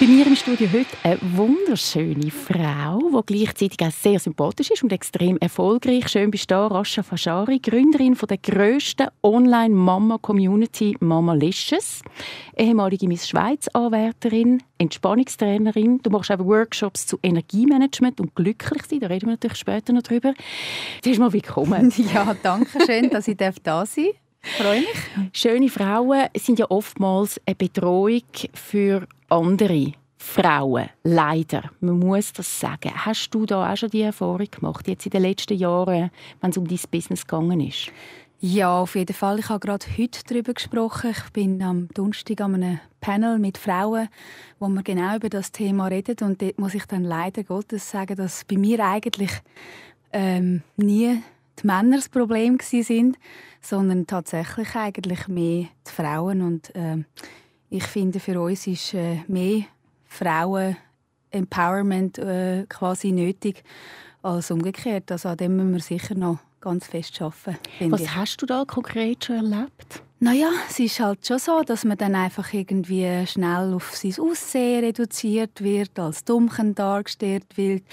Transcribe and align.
Bei 0.00 0.06
mir 0.06 0.28
im 0.28 0.36
Studio 0.36 0.68
heute 0.72 0.96
eine 1.02 1.18
wunderschöne 1.36 2.30
Frau, 2.30 3.20
die 3.20 3.34
gleichzeitig 3.34 3.84
auch 3.84 3.90
sehr 3.90 4.20
sympathisch 4.20 4.70
ist 4.70 4.84
und 4.84 4.92
extrem 4.92 5.38
erfolgreich. 5.38 6.08
Schön 6.08 6.30
bist 6.30 6.48
du 6.52 6.54
da, 6.54 6.68
Rascha 6.68 7.02
Fashari, 7.02 7.58
Gründerin 7.58 8.14
von 8.14 8.28
der 8.28 8.38
grössten 8.38 9.08
Online-Mama-Community 9.24 10.96
Mama 11.00 11.34
Licious, 11.34 12.02
ehemalige 12.56 13.08
Miss 13.08 13.28
Schweiz-Anwärterin, 13.28 14.62
Entspannungstrainerin. 14.78 15.98
Du 16.00 16.10
machst 16.10 16.30
auch 16.30 16.38
Workshops 16.38 17.04
zu 17.04 17.18
Energiemanagement 17.20 18.20
und 18.20 18.36
glücklich 18.36 18.84
sein. 18.86 19.00
Da 19.00 19.08
reden 19.08 19.26
wir 19.26 19.32
natürlich 19.32 19.58
später 19.58 19.92
noch 19.92 20.02
drüber. 20.02 20.32
Zuerst 21.02 21.18
mal 21.18 21.32
willkommen. 21.32 21.92
Ja, 22.14 22.36
danke 22.40 22.86
schön, 22.86 23.10
dass 23.10 23.26
ich 23.26 23.36
da 23.36 23.50
sein 23.50 23.62
darf. 23.64 24.27
Freue 24.40 24.80
mich. 24.80 25.30
Schöne 25.32 25.68
Frauen 25.68 26.26
sind 26.36 26.58
ja 26.58 26.70
oftmals 26.70 27.40
eine 27.46 27.56
Bedrohung 27.56 28.22
für 28.54 29.06
andere 29.28 29.92
Frauen. 30.16 30.88
Leider. 31.04 31.70
Man 31.80 31.98
muss 31.98 32.32
das 32.32 32.60
sagen. 32.60 32.92
Hast 32.94 33.30
du 33.30 33.46
da 33.46 33.72
auch 33.72 33.76
schon 33.76 33.90
die 33.90 34.02
Erfahrung 34.02 34.50
gemacht, 34.50 34.88
jetzt 34.88 35.06
in 35.06 35.10
den 35.10 35.22
letzten 35.22 35.56
Jahren, 35.56 36.10
wenn 36.40 36.50
es 36.50 36.56
um 36.56 36.66
dein 36.66 36.78
Business 36.90 37.26
gegangen 37.26 37.60
ist? 37.60 37.90
Ja, 38.40 38.80
auf 38.80 38.94
jeden 38.94 39.14
Fall. 39.14 39.40
Ich 39.40 39.48
habe 39.48 39.58
gerade 39.58 39.84
heute 39.98 40.20
darüber 40.28 40.54
gesprochen. 40.54 41.10
Ich 41.10 41.32
bin 41.32 41.60
am 41.60 41.88
Donnerstag 41.88 42.40
an 42.40 42.54
einem 42.54 42.80
Panel 43.00 43.38
mit 43.38 43.58
Frauen, 43.58 44.08
wo 44.60 44.68
wir 44.68 44.82
genau 44.84 45.16
über 45.16 45.28
das 45.28 45.50
Thema 45.50 45.88
reden. 45.88 46.16
Und 46.20 46.40
dort 46.40 46.58
muss 46.58 46.74
ich 46.74 46.84
dann 46.86 47.02
leider 47.02 47.42
Gottes 47.42 47.90
sagen, 47.90 48.16
dass 48.16 48.44
bei 48.44 48.56
mir 48.56 48.84
eigentlich 48.84 49.32
ähm, 50.12 50.62
nie 50.76 51.20
die 51.60 51.66
Männer 51.66 51.96
das 51.96 52.08
Problem 52.08 52.58
sind, 52.60 53.18
sondern 53.60 54.06
tatsächlich 54.06 54.74
eigentlich 54.74 55.28
mehr 55.28 55.66
die 55.86 55.90
Frauen. 55.90 56.40
Und 56.42 56.72
ähm, 56.74 57.04
ich 57.70 57.84
finde, 57.84 58.20
für 58.20 58.40
uns 58.40 58.66
ist 58.66 58.94
äh, 58.94 59.18
mehr 59.28 59.64
Frauen-Empowerment 60.06 62.18
äh, 62.18 62.64
quasi 62.68 63.12
nötig 63.12 63.62
als 64.22 64.50
umgekehrt. 64.50 65.12
Also 65.12 65.28
an 65.28 65.36
dem 65.36 65.56
müssen 65.56 65.74
wir 65.74 65.80
sicher 65.80 66.14
noch 66.14 66.38
ganz 66.60 66.86
fest 66.86 67.20
arbeiten. 67.20 67.58
Was 67.90 68.00
ich. 68.02 68.14
hast 68.14 68.42
du 68.42 68.46
da 68.46 68.64
konkret 68.66 69.24
schon 69.24 69.36
erlebt? 69.36 70.02
Naja, 70.20 70.50
es 70.68 70.80
ist 70.80 70.98
halt 70.98 71.24
schon 71.24 71.38
so, 71.38 71.62
dass 71.62 71.84
man 71.84 71.96
dann 71.96 72.16
einfach 72.16 72.52
irgendwie 72.52 73.24
schnell 73.24 73.72
auf 73.72 73.94
sein 73.94 74.16
Aussehen 74.18 74.84
reduziert 74.84 75.62
wird, 75.62 75.96
als 75.96 76.24
Dummchen 76.24 76.74
dargestellt 76.74 77.46
wird 77.56 77.84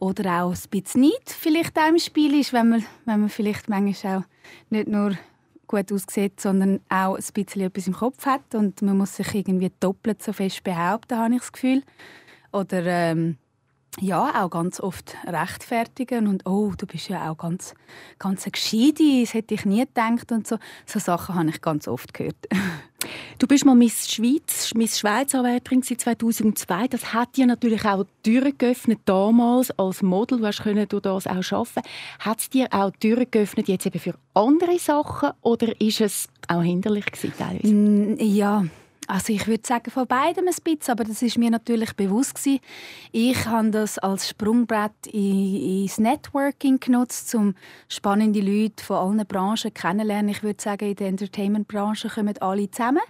oder 0.00 0.42
auch 0.42 0.50
ein 0.52 0.70
bisschen 0.70 1.02
nicht 1.02 1.30
vielleicht 1.30 1.78
auch 1.78 1.88
im 1.88 2.00
Spiel 2.00 2.40
ist, 2.40 2.52
wenn 2.52 2.70
man, 2.70 2.84
wenn 3.04 3.20
man 3.20 3.28
vielleicht 3.28 3.68
manchmal 3.68 4.18
auch 4.18 4.22
nicht 4.70 4.88
nur 4.88 5.16
gut 5.68 5.92
aussieht, 5.92 6.40
sondern 6.40 6.80
auch 6.88 7.14
ein 7.14 7.24
bisschen 7.32 7.62
etwas 7.62 7.86
im 7.86 7.94
Kopf 7.94 8.26
hat 8.26 8.56
und 8.56 8.82
man 8.82 8.98
muss 8.98 9.14
sich 9.14 9.32
irgendwie 9.32 9.70
doppelt 9.78 10.20
so 10.20 10.32
fest 10.32 10.64
behaupten, 10.64 11.16
habe 11.16 11.34
ich 11.34 11.40
das 11.40 11.52
Gefühl. 11.52 11.84
Oder 12.50 12.84
ähm, 12.86 13.36
ja, 14.00 14.44
auch 14.44 14.50
ganz 14.50 14.80
oft 14.80 15.16
rechtfertigen 15.26 16.26
und 16.26 16.46
«Oh, 16.46 16.72
du 16.76 16.86
bist 16.86 17.08
ja 17.08 17.30
auch 17.30 17.36
ganz, 17.36 17.74
ganz 18.18 18.46
eine 18.46 18.92
das 19.22 19.34
hätte 19.34 19.54
ich 19.54 19.64
nie 19.64 19.80
gedacht» 19.80 20.32
und 20.32 20.46
so. 20.46 20.58
So 20.86 20.98
Sachen 20.98 21.34
habe 21.34 21.50
ich 21.50 21.60
ganz 21.60 21.88
oft 21.88 22.14
gehört. 22.14 22.36
Du 23.38 23.46
bist 23.46 23.64
mal 23.64 23.76
Miss 23.76 24.10
Schweiz, 24.10 24.74
Miss 24.74 24.98
Schweiz 24.98 25.34
Anwärterin 25.34 25.82
2002. 25.82 26.88
Das 26.88 27.12
hat 27.14 27.36
dir 27.36 27.46
natürlich 27.46 27.84
auch 27.84 28.04
Türen 28.24 28.58
geöffnet 28.58 28.98
damals 29.04 29.70
als 29.78 30.02
Model. 30.02 30.38
Du 30.38 30.46
hast 30.46 30.62
können 30.62 30.88
durch 30.88 31.02
das 31.02 31.26
auch 31.28 31.52
arbeiten. 31.52 31.82
Hat 32.18 32.40
es 32.40 32.50
dir 32.50 32.66
auch 32.72 32.90
Türen 32.98 33.30
geöffnet 33.30 33.68
jetzt 33.68 33.86
eben 33.86 34.00
für 34.00 34.14
andere 34.34 34.78
Sachen 34.78 35.30
oder 35.42 35.80
ist 35.80 36.00
es 36.00 36.28
auch 36.48 36.62
hinderlich 36.62 37.06
gewesen, 37.06 37.32
teilweise? 37.38 38.24
Ja, 38.24 38.64
also 39.08 39.32
ich 39.32 39.46
würde 39.46 39.66
sagen 39.66 39.90
von 39.90 40.06
beidem 40.06 40.46
ein 40.46 40.54
bisschen, 40.62 40.92
aber 40.92 41.04
das 41.04 41.22
ist 41.22 41.38
mir 41.38 41.50
natürlich 41.50 41.96
bewusst 41.96 42.34
gewesen. 42.36 42.60
Ich 43.10 43.46
habe 43.46 43.70
das 43.70 43.98
als 43.98 44.28
Sprungbrett 44.28 44.92
in- 45.10 45.82
ins 45.82 45.98
Networking 45.98 46.78
genutzt, 46.78 47.34
um 47.34 47.54
spannende 47.88 48.40
Leute 48.40 48.84
von 48.84 48.96
allen 48.96 49.26
Branchen 49.26 49.72
kennenzulernen. 49.72 50.28
Ich 50.28 50.42
würde 50.42 50.62
sagen, 50.62 50.88
in 50.90 50.96
der 50.96 51.08
Entertainment-Branche 51.08 52.08
kommen 52.10 52.36
alle 52.38 52.70
zusammen. 52.70 53.00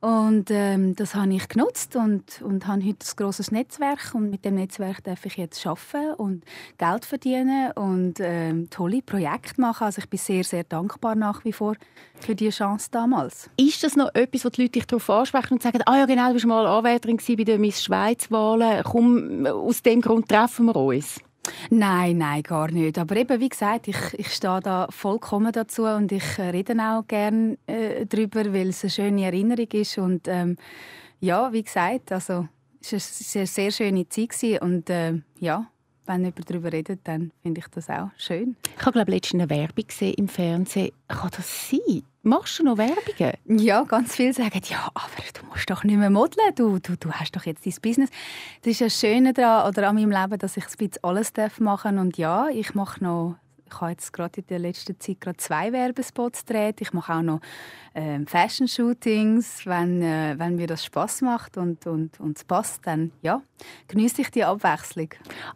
Und 0.00 0.50
ähm, 0.50 0.94
das 0.96 1.14
habe 1.14 1.32
ich 1.32 1.48
genutzt 1.48 1.96
und, 1.96 2.42
und 2.42 2.66
habe 2.66 2.82
heute 2.84 3.06
ein 3.06 3.16
grosses 3.16 3.50
Netzwerk. 3.50 4.14
Und 4.14 4.28
mit 4.28 4.44
dem 4.44 4.56
Netzwerk 4.56 5.02
darf 5.04 5.24
ich 5.24 5.36
jetzt 5.36 5.66
arbeiten 5.66 6.14
und 6.14 6.44
Geld 6.76 7.04
verdienen 7.06 7.72
und 7.72 8.14
ähm, 8.20 8.68
tolle 8.68 9.00
Projekte 9.00 9.60
machen. 9.60 9.84
Also 9.84 10.00
ich 10.00 10.08
bin 10.10 10.18
sehr, 10.18 10.44
sehr 10.44 10.64
dankbar 10.64 11.14
nach 11.14 11.44
wie 11.44 11.52
vor 11.52 11.76
für 12.20 12.34
die 12.34 12.50
Chance 12.50 12.88
damals. 12.90 13.48
Ist 13.56 13.82
das 13.82 13.96
noch 13.96 14.14
etwas, 14.14 14.44
wo 14.44 14.50
die 14.50 14.62
Leute 14.62 14.72
dich 14.72 14.86
darauf 14.86 15.08
ansprechen 15.08 15.54
und 15.54 15.62
sagen, 15.62 15.80
ah 15.86 15.96
ja 15.96 16.06
genau, 16.06 16.28
du 16.28 16.34
bist 16.34 16.46
mal 16.46 16.66
Anwärterin 16.66 17.18
bei 17.26 17.44
den 17.44 17.60
Miss 17.60 17.82
Schweiz-Wahlen, 17.82 18.82
komm, 18.84 19.46
aus 19.46 19.82
dem 19.82 20.00
Grund 20.00 20.28
treffen 20.28 20.66
wir 20.66 20.76
uns? 20.76 21.20
Nein, 21.70 22.18
nein, 22.18 22.42
gar 22.42 22.70
nicht. 22.70 22.98
Aber 22.98 23.16
eben, 23.16 23.40
wie 23.40 23.48
gesagt, 23.48 23.88
ich, 23.88 23.98
ich 24.16 24.28
stehe 24.28 24.60
da 24.60 24.86
vollkommen 24.90 25.52
dazu 25.52 25.84
und 25.84 26.12
ich 26.12 26.38
äh, 26.38 26.50
rede 26.50 26.74
auch 26.78 27.06
gerne 27.06 27.58
äh, 27.66 28.06
darüber, 28.06 28.52
weil 28.52 28.68
es 28.68 28.82
eine 28.84 28.90
schöne 28.90 29.24
Erinnerung 29.24 29.68
ist. 29.72 29.98
Und 29.98 30.28
ähm, 30.28 30.56
ja, 31.20 31.52
wie 31.52 31.62
gesagt, 31.62 32.12
also, 32.12 32.48
es 32.80 32.92
war 32.92 33.40
eine 33.40 33.46
sehr, 33.46 33.70
schöne 33.70 34.08
Zeit 34.08 34.60
und 34.60 34.90
äh, 34.90 35.14
ja, 35.38 35.66
wenn 36.06 36.20
jemand 36.20 36.50
darüber 36.50 36.72
redet, 36.72 37.00
dann 37.04 37.32
finde 37.42 37.60
ich 37.60 37.68
das 37.68 37.88
auch 37.88 38.10
schön. 38.18 38.56
Ich 38.76 38.82
habe 38.84 38.92
glaube 38.92 39.10
letztens 39.10 39.42
eine 39.42 39.50
Werbung 39.50 39.86
gesehen 39.86 40.14
im 40.14 40.28
Fernsehen. 40.28 40.92
Kann 41.08 41.30
das 41.34 41.70
sein? 41.70 42.02
Machst 42.26 42.58
du 42.58 42.64
noch 42.64 42.78
Werbungen? 42.78 43.34
Ja, 43.44 43.82
ganz 43.82 44.16
viele 44.16 44.32
sagen, 44.32 44.62
ja, 44.64 44.88
aber 44.94 45.22
du 45.34 45.46
musst 45.46 45.68
doch 45.68 45.84
nicht 45.84 45.98
mehr 45.98 46.08
modeln, 46.08 46.54
du, 46.54 46.78
du, 46.78 46.96
du 46.96 47.12
hast 47.12 47.36
doch 47.36 47.44
jetzt 47.44 47.66
dein 47.66 47.74
Business. 47.82 48.08
Das 48.62 48.72
ist 48.72 48.80
das 48.80 48.98
Schöne 48.98 49.34
daran, 49.34 49.68
oder 49.68 49.90
an 49.90 49.96
meinem 49.96 50.10
Leben, 50.10 50.38
dass 50.38 50.56
ich 50.56 50.64
ein 50.64 50.70
bisschen 50.78 51.04
alles 51.04 51.34
machen 51.58 51.96
darf. 51.96 52.02
Und 52.02 52.16
ja, 52.16 52.48
ich 52.48 52.74
mache 52.74 53.04
noch, 53.04 53.36
ich 53.66 53.80
habe 53.80 53.92
jetzt 53.92 54.12
gerade 54.12 54.40
in 54.40 54.46
der 54.46 54.58
letzten 54.58 55.00
Zeit 55.00 55.20
gerade 55.20 55.38
zwei 55.38 55.72
Werbespots 55.72 56.44
gedreht. 56.44 56.80
Ich 56.80 56.92
mache 56.92 57.14
auch 57.14 57.22
noch 57.22 57.40
ähm, 57.94 58.26
Fashion-Shootings, 58.26 59.64
wenn, 59.66 60.02
äh, 60.02 60.34
wenn 60.36 60.56
mir 60.56 60.66
das 60.66 60.84
Spaß 60.84 61.22
macht 61.22 61.56
und, 61.56 61.86
und, 61.86 62.20
und 62.20 62.36
es 62.36 62.44
passt, 62.44 62.80
dann 62.84 63.12
ja, 63.22 63.40
genieße 63.88 64.20
ich 64.22 64.30
die 64.30 64.44
Abwechslung. 64.44 65.08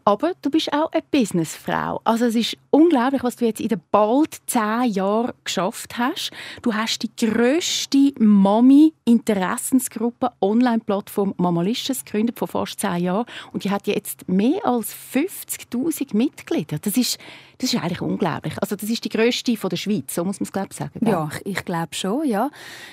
Aber 0.04 0.32
du 0.40 0.50
bist 0.50 0.72
auch 0.72 0.90
eine 0.92 1.02
Businessfrau. 1.10 2.00
Also 2.04 2.24
es 2.26 2.36
ist 2.36 2.56
unglaublich, 2.70 3.24
was 3.24 3.36
du 3.36 3.44
jetzt 3.44 3.60
in 3.60 3.68
den 3.68 3.82
bald 3.90 4.38
zehn 4.46 4.84
Jahren 4.84 5.32
geschafft 5.44 5.98
hast. 5.98 6.30
Du 6.62 6.72
hast 6.74 7.02
die 7.02 7.10
grösste 7.16 8.14
Mami-Interessensgruppe 8.18 10.30
Online-Plattform 10.40 11.34
Mamalicious 11.36 12.04
gegründet 12.04 12.38
vor 12.38 12.46
fast 12.48 12.80
zehn 12.80 13.04
Jahren 13.04 13.26
und 13.52 13.64
die 13.64 13.70
hat 13.70 13.86
jetzt 13.86 14.26
mehr 14.28 14.64
als 14.64 14.94
50'000 14.94 16.16
Mitglieder. 16.16 16.78
Das 16.78 16.96
ist, 16.96 17.18
das 17.58 17.74
ist 17.74 17.82
eigentlich 17.82 18.00
unglaublich. 18.00 18.54
Also 18.60 18.76
das 18.76 18.88
ist 18.88 19.04
die 19.04 19.08
grösste 19.08 19.56
von 19.56 19.70
der 19.70 19.76
Schweiz, 19.76 20.14
so 20.14 20.24
muss 20.24 20.38
man 20.40 20.46
es 20.46 20.52
glaube 20.52 20.68
ich 20.70 20.76
sagen. 20.76 21.04
Ja, 21.04 21.28
ich, 21.44 21.58
ich 21.58 21.64
glaube 21.64 21.94
schon, 21.94 22.26
ja. 22.26 22.50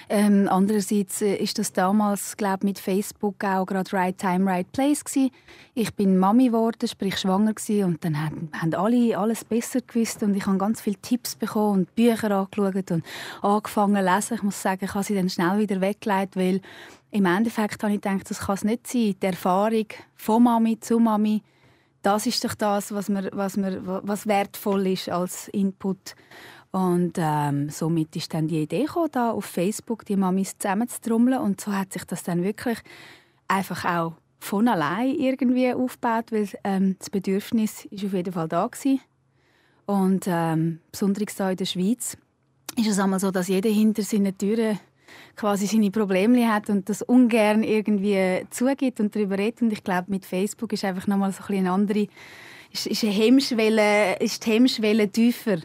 Ähm, 0.10 0.48
andererseits 0.50 1.22
äh, 1.22 1.36
ist 1.36 1.60
das 1.60 1.72
damals, 1.72 2.36
glaube 2.36 2.66
mit 2.66 2.80
Facebook 2.80 3.44
auch 3.44 3.66
gerade 3.66 3.94
Right 3.94 4.18
Time, 4.18 4.50
Right 4.50 4.72
Place 4.72 5.04
gewesen. 5.04 5.30
Ich 5.76 5.94
bin 5.94 6.18
Mami 6.18 6.48
geworden, 6.48 6.88
sprich 6.88 7.18
schwanger 7.18 7.54
gewesen, 7.54 7.84
und 7.84 8.04
dann 8.04 8.20
haben, 8.20 8.50
haben 8.54 8.74
alle 8.74 9.18
alles 9.18 9.44
besser 9.44 9.82
gewusst 9.82 10.24
und 10.24 10.36
ich 10.36 10.46
habe 10.46 10.58
ganz 10.58 10.82
viele 10.82 10.98
Tipps 10.98 11.36
bekommen 11.36 11.80
und 11.80 11.96
Bücher 11.96 12.32
angeschaut 12.32 12.92
und 12.92 13.04
angefangen 13.42 13.96
zu 13.96 14.14
lesen. 14.14 14.34
Ich 14.36 14.44
muss 14.44 14.62
sagen, 14.62 14.86
ich 14.86 14.94
habe 14.94 15.04
sie 15.04 15.16
dann 15.16 15.30
schnell 15.30 15.60
wieder 15.60 15.80
weggelegt, 15.82 16.36
weil 16.36 16.62
im 17.12 17.26
Endeffekt 17.26 17.82
habe 17.84 17.94
ich 17.94 18.02
gedacht, 18.02 18.30
das 18.30 18.40
kann 18.40 18.56
es 18.56 18.64
nicht 18.64 18.88
sein. 18.88 19.16
Die 19.22 19.26
Erfahrung 19.26 19.86
von 20.16 20.44
Mami 20.44 20.80
zu 20.80 21.00
Mami, 21.00 21.44
das 22.06 22.28
ist 22.28 22.44
doch 22.44 22.54
das, 22.54 22.94
was, 22.94 23.10
mir, 23.10 23.30
was, 23.34 23.58
mir, 23.58 23.82
was 23.84 24.28
wertvoll 24.28 24.88
ist 24.88 25.10
als 25.10 25.48
Input. 25.48 26.16
Und 26.72 27.14
ähm, 27.18 27.70
somit 27.70 28.16
ist 28.16 28.34
dann 28.34 28.48
die 28.48 28.62
Idee 28.62 28.84
gekommen, 28.84 29.10
da 29.12 29.32
auf 29.32 29.46
Facebook 29.46 30.06
die 30.06 30.16
Mamis 30.16 30.58
zusammenzutrommeln. 30.58 31.40
Und 31.40 31.62
so 31.62 31.72
hat 31.72 31.94
sich 31.94 32.04
das 32.04 32.24
dann 32.24 32.44
wirklich 32.44 32.78
einfach 33.48 33.86
auch 33.86 34.14
von 34.40 34.68
allein 34.68 35.16
irgendwie 35.16 35.74
aufgebaut, 35.74 36.32
weil 36.32 36.48
ähm, 36.64 36.96
das 37.00 37.10
Bedürfnis 37.10 37.86
ist 37.86 38.06
auf 38.06 38.14
jeden 38.14 38.34
Fall 38.34 38.48
da 38.50 38.68
gewesen. 38.68 39.02
Und 39.88 40.26
ähm, 40.28 40.82
besonders 40.92 41.36
hier 41.36 41.50
in 41.50 41.58
der 41.58 41.66
Schweiz 41.66 42.18
ist 42.78 42.88
es 42.88 43.00
einmal 43.00 43.20
so, 43.20 43.32
dass 43.32 43.48
jeder 43.48 43.70
hinter 43.70 44.04
seinen 44.04 44.38
Türen 44.38 44.80
quasi 45.36 45.68
seine 45.68 45.92
Probleme 45.92 46.52
hat 46.52 46.70
und 46.70 46.90
das 46.90 47.02
ungern 47.02 47.64
irgendwie 47.64 48.46
zugibt 48.50 49.00
und 49.00 49.16
darüber 49.16 49.38
redet. 49.38 49.62
Und 49.62 49.74
ich 49.74 49.84
glaube, 49.84 50.12
mit 50.12 50.26
Facebook 50.26 50.74
ist 50.74 50.86
einfach 50.86 51.08
nochmal 51.08 51.32
so 51.32 51.44
ein 51.50 51.58
eine 51.58 51.72
andere, 51.72 52.08
ist, 52.76 52.88
ist, 52.88 53.04
eine 53.04 53.14
Hemmschwelle, 53.14 54.18
ist 54.20 54.46
die 54.46 54.52
Hemmschwelle 54.52 55.10
tiefer. 55.10 55.58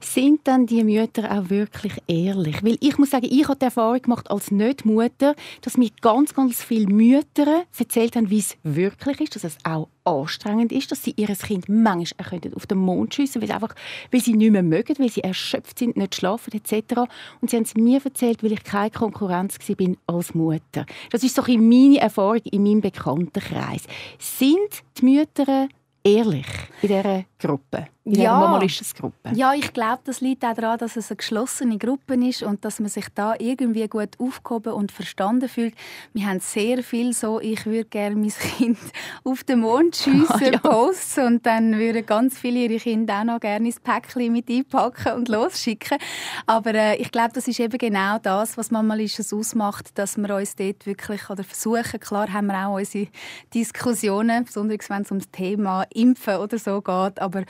Sind 0.00 0.40
dann 0.44 0.66
die 0.66 0.82
Mütter 0.82 1.30
auch 1.30 1.48
wirklich 1.48 1.92
ehrlich? 2.08 2.62
Weil 2.62 2.76
ich 2.80 2.98
muss 2.98 3.10
sagen, 3.10 3.28
ich 3.30 3.46
habe 3.48 3.58
die 3.58 3.66
Erfahrung 3.66 4.02
gemacht 4.02 4.30
als 4.30 4.50
Nicht-Mutter, 4.50 5.34
dass 5.60 5.76
mir 5.76 5.90
ganz, 6.00 6.34
ganz 6.34 6.62
viele 6.62 6.92
Mütter 6.92 7.64
erzählt 7.78 8.16
haben, 8.16 8.30
wie 8.30 8.40
es 8.40 8.56
wirklich 8.64 9.20
ist, 9.20 9.36
dass 9.36 9.44
es 9.44 9.56
auch 9.62 9.88
anstrengend 10.04 10.72
ist, 10.72 10.90
dass 10.90 11.04
sie 11.04 11.14
ihr 11.16 11.28
Kind 11.28 11.68
manchmal 11.68 12.40
auf 12.54 12.66
den 12.66 12.78
Mond 12.78 13.14
schiessen 13.14 13.40
weil, 13.40 13.52
einfach, 13.52 13.74
weil 14.10 14.20
sie 14.20 14.34
nicht 14.34 14.50
mehr 14.50 14.62
mögen, 14.62 14.98
weil 14.98 15.10
sie 15.10 15.22
erschöpft 15.22 15.78
sind, 15.78 15.96
nicht 15.96 16.16
schlafen 16.16 16.52
etc. 16.52 17.02
Und 17.40 17.50
sie 17.50 17.56
haben 17.56 17.64
es 17.64 17.74
mir 17.76 18.00
erzählt, 18.04 18.42
weil 18.42 18.52
ich 18.52 18.64
keine 18.64 18.90
Konkurrenz 18.90 19.56
war 19.58 19.94
als 20.08 20.34
Mutter. 20.34 20.84
Das 21.10 21.22
ist 21.22 21.36
so 21.36 21.42
ein 21.42 21.68
meine 21.68 22.00
Erfahrung 22.00 22.40
in 22.44 22.64
meinem 22.64 22.80
Bekanntenkreis. 22.80 23.84
Sind 24.18 24.82
die 24.98 25.04
Mütter 25.04 25.68
ehrlich 26.04 26.46
in 26.82 26.88
dieser 26.88 27.24
Gruppe? 27.38 27.88
In 28.10 28.22
ja. 28.22 28.56
einer 28.56 28.66
Gruppe? 28.66 29.30
Ja, 29.34 29.54
ich 29.54 29.72
glaube, 29.72 30.00
das 30.04 30.20
liegt 30.20 30.44
auch 30.44 30.54
daran, 30.54 30.78
dass 30.78 30.96
es 30.96 31.10
eine 31.10 31.16
geschlossene 31.16 31.78
Gruppe 31.78 32.14
ist 32.14 32.42
und 32.42 32.64
dass 32.64 32.80
man 32.80 32.88
sich 32.88 33.06
da 33.14 33.34
irgendwie 33.38 33.86
gut 33.88 34.10
aufgehoben 34.18 34.72
und 34.72 34.92
verstanden 34.92 35.48
fühlt. 35.48 35.74
Wir 36.12 36.26
haben 36.26 36.40
sehr 36.40 36.82
viel 36.82 37.12
so, 37.12 37.40
ich 37.40 37.66
würde 37.66 37.84
gerne 37.84 38.16
mein 38.16 38.30
Kind 38.30 38.78
auf 39.24 39.44
den 39.44 39.60
Mond 39.60 39.96
schiessen, 40.04 40.26
ah, 40.28 40.44
ja. 40.44 40.58
Posts 40.58 41.18
und 41.18 41.46
dann 41.46 41.78
würden 41.78 42.04
ganz 42.04 42.38
viele 42.38 42.60
ihre 42.60 42.78
Kinder 42.78 43.20
auch 43.20 43.24
noch 43.24 43.40
gerne 43.40 43.66
ins 43.66 43.80
Päckchen 43.80 44.32
mit 44.32 44.50
einpacken 44.50 45.12
und 45.12 45.28
losschicken. 45.28 45.98
Aber 46.46 46.74
äh, 46.74 46.96
ich 46.96 47.12
glaube, 47.12 47.30
das 47.34 47.46
ist 47.46 47.60
eben 47.60 47.78
genau 47.78 48.18
das, 48.18 48.56
was 48.56 48.70
manchmal 48.70 49.00
ausmacht, 49.00 49.96
dass 49.98 50.16
wir 50.16 50.34
uns 50.34 50.56
dort 50.56 50.86
wirklich 50.86 51.30
oder 51.30 51.44
versuchen, 51.44 52.00
klar 52.00 52.32
haben 52.32 52.46
wir 52.46 52.66
auch 52.66 52.76
unsere 52.76 53.08
Diskussionen, 53.54 54.44
besonders 54.44 54.90
wenn 54.90 55.02
es 55.02 55.10
um 55.10 55.18
das 55.18 55.30
Thema 55.30 55.84
Impfen 55.94 56.36
oder 56.36 56.58
so 56.58 56.80
geht, 56.80 57.20
aber 57.20 57.44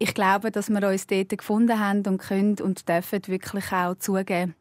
ich 0.00 0.14
glaube, 0.14 0.50
dass 0.50 0.70
wir 0.70 0.88
uns 0.88 1.06
dort 1.06 1.28
gefunden 1.28 1.78
haben 1.78 2.02
und 2.06 2.18
können 2.18 2.56
und 2.60 2.88
dürfen 2.88 3.20
wirklich 3.26 3.70
auch 3.70 3.94
zugeben, 3.96 4.54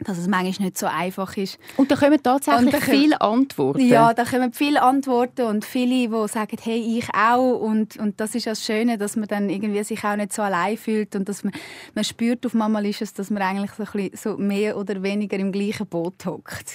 dass 0.00 0.18
es 0.18 0.26
manchmal 0.26 0.66
nicht 0.66 0.78
so 0.78 0.86
einfach 0.86 1.36
ist. 1.36 1.58
Und 1.76 1.92
da 1.92 1.96
kommen 1.96 2.20
tatsächlich 2.20 2.72
kommen, 2.72 2.82
viele 2.82 3.20
Antworten. 3.20 3.86
Ja, 3.86 4.12
da 4.12 4.24
kommen 4.24 4.52
viele 4.52 4.82
Antworten 4.82 5.42
und 5.42 5.64
viele, 5.64 6.08
die 6.08 6.28
sagen, 6.28 6.56
hey, 6.60 6.98
ich 6.98 7.08
auch. 7.14 7.60
Und, 7.60 7.98
und 7.98 8.20
das 8.20 8.34
ist 8.34 8.48
das 8.48 8.64
Schöne, 8.64 8.98
dass 8.98 9.14
man 9.14 9.28
dann 9.28 9.48
irgendwie 9.48 9.82
sich 9.84 10.02
auch 10.04 10.16
nicht 10.16 10.32
so 10.32 10.42
allein 10.42 10.76
fühlt 10.76 11.14
und 11.14 11.28
dass 11.28 11.44
man, 11.44 11.52
man 11.94 12.02
spürt 12.02 12.44
auf 12.44 12.54
einmal 12.54 12.84
ist 12.84 13.00
es, 13.00 13.14
dass 13.14 13.30
man 13.30 13.42
eigentlich 13.42 13.70
so, 13.72 13.84
ein 13.84 14.10
bisschen, 14.10 14.16
so 14.16 14.36
mehr 14.38 14.76
oder 14.76 15.02
weniger 15.04 15.38
im 15.38 15.52
gleichen 15.52 15.86
Boot 15.86 16.26
hockt. 16.26 16.72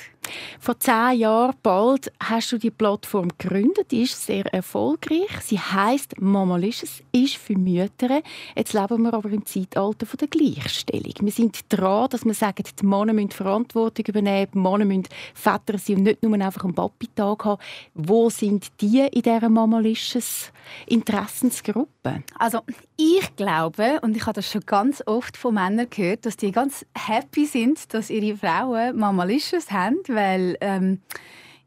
Vor 0.60 0.80
zehn 0.80 1.20
Jahren 1.20 1.56
bald 1.62 2.12
hast 2.22 2.52
du 2.52 2.58
die 2.58 2.72
Plattform 2.72 3.30
gegründet. 3.38 3.92
Die 3.92 4.04
ist 4.04 4.26
sehr 4.26 4.46
erfolgreich. 4.54 5.30
Sie 5.42 5.60
heißt 5.60 6.20
Mamalicious, 6.22 7.02
ist 7.12 7.38
für 7.38 7.58
Mütter. 7.58 8.22
Jetzt 8.56 8.74
leben 8.74 9.04
wir 9.04 9.14
aber 9.14 9.30
im 9.30 9.46
Zeitalter 9.46 10.06
der 10.18 10.28
Gleichstellung. 10.28 11.14
Wir 11.20 11.32
sind 11.32 11.66
dran, 11.70 12.10
dass 12.10 12.26
wir 12.26 12.34
sagen, 12.34 12.64
die 12.80 12.86
Männer 12.86 13.14
müssen 13.14 13.32
Verantwortung 13.32 14.06
übernehmen, 14.08 14.52
die 14.54 14.58
Männer 14.58 14.86
müssen 14.86 15.08
Väter 15.34 15.78
sein 15.78 15.98
und 15.98 16.04
nicht 16.04 16.24
nur 16.24 16.34
einfach 16.34 16.64
einen 16.64 16.76
Papi-Tag 16.76 17.46
haben. 17.46 17.62
Wo 17.94 18.30
sind 18.30 18.68
die 18.82 19.00
in 19.12 19.22
dieser 19.22 19.50
Mamalicious 19.50 20.52
Interessensgruppe? 20.88 22.24
Also 22.38 22.62
ich 22.98 23.36
glaube, 23.36 24.00
und 24.02 24.16
ich 24.16 24.24
habe 24.24 24.34
das 24.34 24.50
schon 24.50 24.62
ganz 24.66 25.04
oft 25.06 25.38
von 25.38 25.54
Männern 25.54 25.90
gehört, 25.90 26.26
dass 26.26 26.38
die 26.38 26.52
ganz 26.52 26.86
happy 26.98 27.46
sind, 27.46 27.94
dass 27.94 28.10
ihre 28.10 28.38
Frauen 28.38 28.98
Mamalicious 28.98 29.72
haben, 29.72 29.98
weil 30.08 30.58
ähm, 30.62 31.02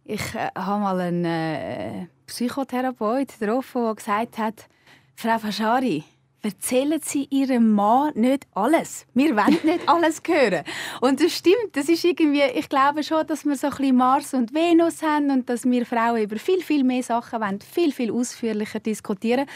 ich 0.04 0.34
äh, 0.34 0.48
habe 0.56 0.80
mal 0.80 1.00
einen 1.00 1.24
äh, 1.24 2.06
Psychotherapeut 2.26 3.38
getroffen, 3.38 3.84
der 3.84 3.94
gesagt 3.94 4.38
hat, 4.38 4.68
Frau 5.14 5.38
Faschari, 5.38 6.04
erzählen 6.42 7.00
Sie 7.02 7.26
Ihrem 7.30 7.72
Mann 7.72 8.12
nicht 8.14 8.46
alles. 8.54 9.06
Wir 9.14 9.36
wollen 9.36 9.58
nicht 9.64 9.88
alles 9.88 10.22
hören. 10.26 10.64
Und 11.00 11.22
das 11.22 11.32
stimmt. 11.32 11.70
Das 11.72 11.88
ist 11.88 12.04
irgendwie, 12.04 12.42
ich 12.54 12.68
glaube 12.68 13.02
schon, 13.02 13.26
dass 13.26 13.44
wir 13.44 13.56
so 13.56 13.68
ein 13.68 13.76
bisschen 13.76 13.96
Mars 13.96 14.34
und 14.34 14.54
Venus 14.54 15.02
haben 15.02 15.30
und 15.30 15.48
dass 15.48 15.64
wir 15.64 15.84
Frauen 15.84 16.22
über 16.22 16.36
viel, 16.36 16.62
viel 16.62 16.84
mehr 16.84 17.02
Sachen 17.02 17.40
wollen, 17.40 17.60
viel, 17.60 17.92
viel 17.92 18.12
ausführlicher 18.12 18.80
diskutieren. 18.80 19.46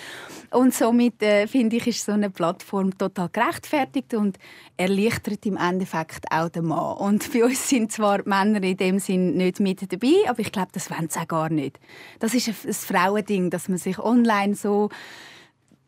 Und 0.51 0.75
somit 0.75 1.23
äh, 1.23 1.47
finde 1.47 1.77
ich, 1.77 1.87
ist 1.87 2.05
so 2.05 2.13
eine 2.13 2.31
Plattform 2.31 2.97
total 2.99 3.29
gerechtfertigt 3.33 4.15
und 4.15 4.39
erleichtert 4.77 5.47
im 5.47 5.57
Endeffekt 5.57 6.31
auch 6.31 6.49
den 6.49 6.67
Mann. 6.67 6.97
Und 6.97 7.33
bei 7.33 7.45
uns 7.45 7.69
sind 7.69 7.93
zwar 7.93 8.27
Männer 8.27 8.63
in 8.63 8.77
dem 8.77 8.99
Sinn 8.99 9.37
nicht 9.37 9.61
mit 9.61 9.93
dabei, 9.93 10.15
aber 10.29 10.41
ich 10.41 10.51
glaube, 10.51 10.71
das 10.73 10.91
wollen 10.91 11.09
sie 11.09 11.21
auch 11.21 11.29
gar 11.29 11.49
nicht. 11.49 11.79
Das 12.19 12.35
ist 12.35 12.49
ein 12.49 12.75
Frauending, 12.75 13.51
dass 13.51 13.69
man 13.69 13.79
sich 13.79 13.99
online 13.99 14.55
so 14.55 14.89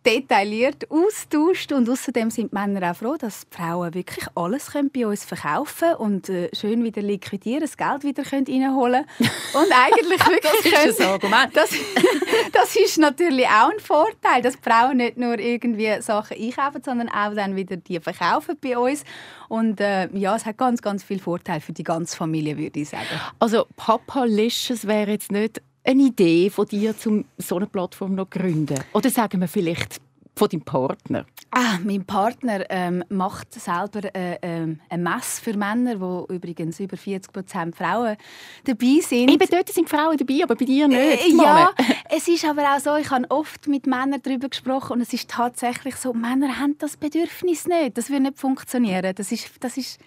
detailliert 0.04 0.90
austauscht. 0.90 1.72
Und 1.72 1.88
außerdem 1.88 2.30
sind 2.30 2.52
die 2.52 2.54
Männer 2.54 2.90
auch 2.90 2.96
froh, 2.96 3.16
dass 3.18 3.46
die 3.48 3.56
Frauen 3.56 3.94
wirklich 3.94 4.26
alles 4.34 4.72
können 4.72 4.90
bei 4.90 5.06
uns 5.06 5.24
verkaufen 5.24 5.94
und 5.94 6.28
äh, 6.28 6.50
schön 6.54 6.84
wieder 6.84 7.02
liquidieren, 7.02 7.60
das 7.60 7.76
Geld 7.76 8.04
wieder 8.04 8.22
können 8.22 8.46
reinholen 8.46 9.04
Und 9.18 9.72
eigentlich 9.72 10.20
wirklich 10.28 10.72
das 10.72 10.84
ist 10.84 11.00
ein 11.00 11.08
Argument. 11.08 11.56
Das, 11.56 11.70
das 12.52 12.76
ist 12.76 12.98
natürlich 12.98 13.46
auch 13.46 13.70
ein 13.70 13.80
Vorteil, 13.80 14.42
dass 14.42 14.56
die 14.56 14.62
Frauen 14.62 14.98
nicht 14.98 15.16
nur 15.16 15.38
irgendwie 15.38 16.00
Sachen 16.00 16.36
einkaufen, 16.36 16.82
sondern 16.84 17.08
auch 17.08 17.34
dann 17.34 17.56
wieder 17.56 17.76
die 17.76 18.00
verkaufen 18.00 18.56
bei 18.60 18.76
uns. 18.78 19.04
Und 19.48 19.80
äh, 19.80 20.08
ja, 20.16 20.36
es 20.36 20.46
hat 20.46 20.56
ganz, 20.56 20.82
ganz 20.82 21.02
viel 21.02 21.20
Vorteil 21.20 21.60
für 21.60 21.72
die 21.72 21.84
ganze 21.84 22.16
Familie, 22.16 22.56
würde 22.56 22.80
ich 22.80 22.88
sagen. 22.88 23.04
Also 23.38 23.66
Papa 23.76 24.24
Lisches 24.24 24.86
wäre 24.86 25.12
jetzt 25.12 25.30
nicht 25.30 25.60
eine 25.84 26.02
Idee 26.02 26.50
von 26.50 26.66
dir, 26.66 26.94
um 27.06 27.24
so 27.38 27.56
eine 27.56 27.66
Plattform 27.66 28.14
noch 28.14 28.30
zu 28.30 28.38
gründen? 28.38 28.80
Oder 28.92 29.10
sagen 29.10 29.40
wir 29.40 29.48
vielleicht 29.48 30.00
von 30.36 30.48
deinem 30.48 30.62
Partner? 30.62 31.26
Ah, 31.50 31.78
mein 31.84 32.04
Partner 32.04 32.64
ähm, 32.68 33.04
macht 33.08 33.54
selber 33.54 34.12
äh, 34.14 34.34
äh, 34.34 34.76
eine 34.88 35.02
Messe 35.02 35.40
für 35.40 35.56
Männer, 35.56 36.00
wo 36.00 36.26
übrigens 36.28 36.80
über 36.80 36.96
40% 36.96 37.74
Frauen 37.74 38.16
dabei 38.64 38.98
sind. 39.00 39.30
Eben 39.30 39.48
dort 39.48 39.68
sind 39.68 39.88
Frauen 39.88 40.16
dabei, 40.16 40.42
aber 40.42 40.56
bei 40.56 40.64
dir 40.64 40.88
nicht. 40.88 40.98
Äh, 40.98 41.36
ja, 41.36 41.70
es 42.10 42.26
ist 42.26 42.44
aber 42.44 42.74
auch 42.74 42.80
so, 42.80 42.96
ich 42.96 43.10
habe 43.10 43.30
oft 43.30 43.68
mit 43.68 43.86
Männern 43.86 44.20
darüber 44.22 44.48
gesprochen 44.48 44.94
und 44.94 45.00
es 45.00 45.12
ist 45.12 45.30
tatsächlich 45.30 45.94
so, 45.94 46.12
Männer 46.12 46.58
haben 46.58 46.76
das 46.78 46.96
Bedürfnis 46.96 47.68
nicht. 47.68 47.96
Das 47.96 48.10
würde 48.10 48.24
nicht 48.24 48.38
funktionieren. 48.38 49.14
Das 49.14 49.30
ist, 49.30 49.50
das 49.60 49.76
ist 49.76 50.00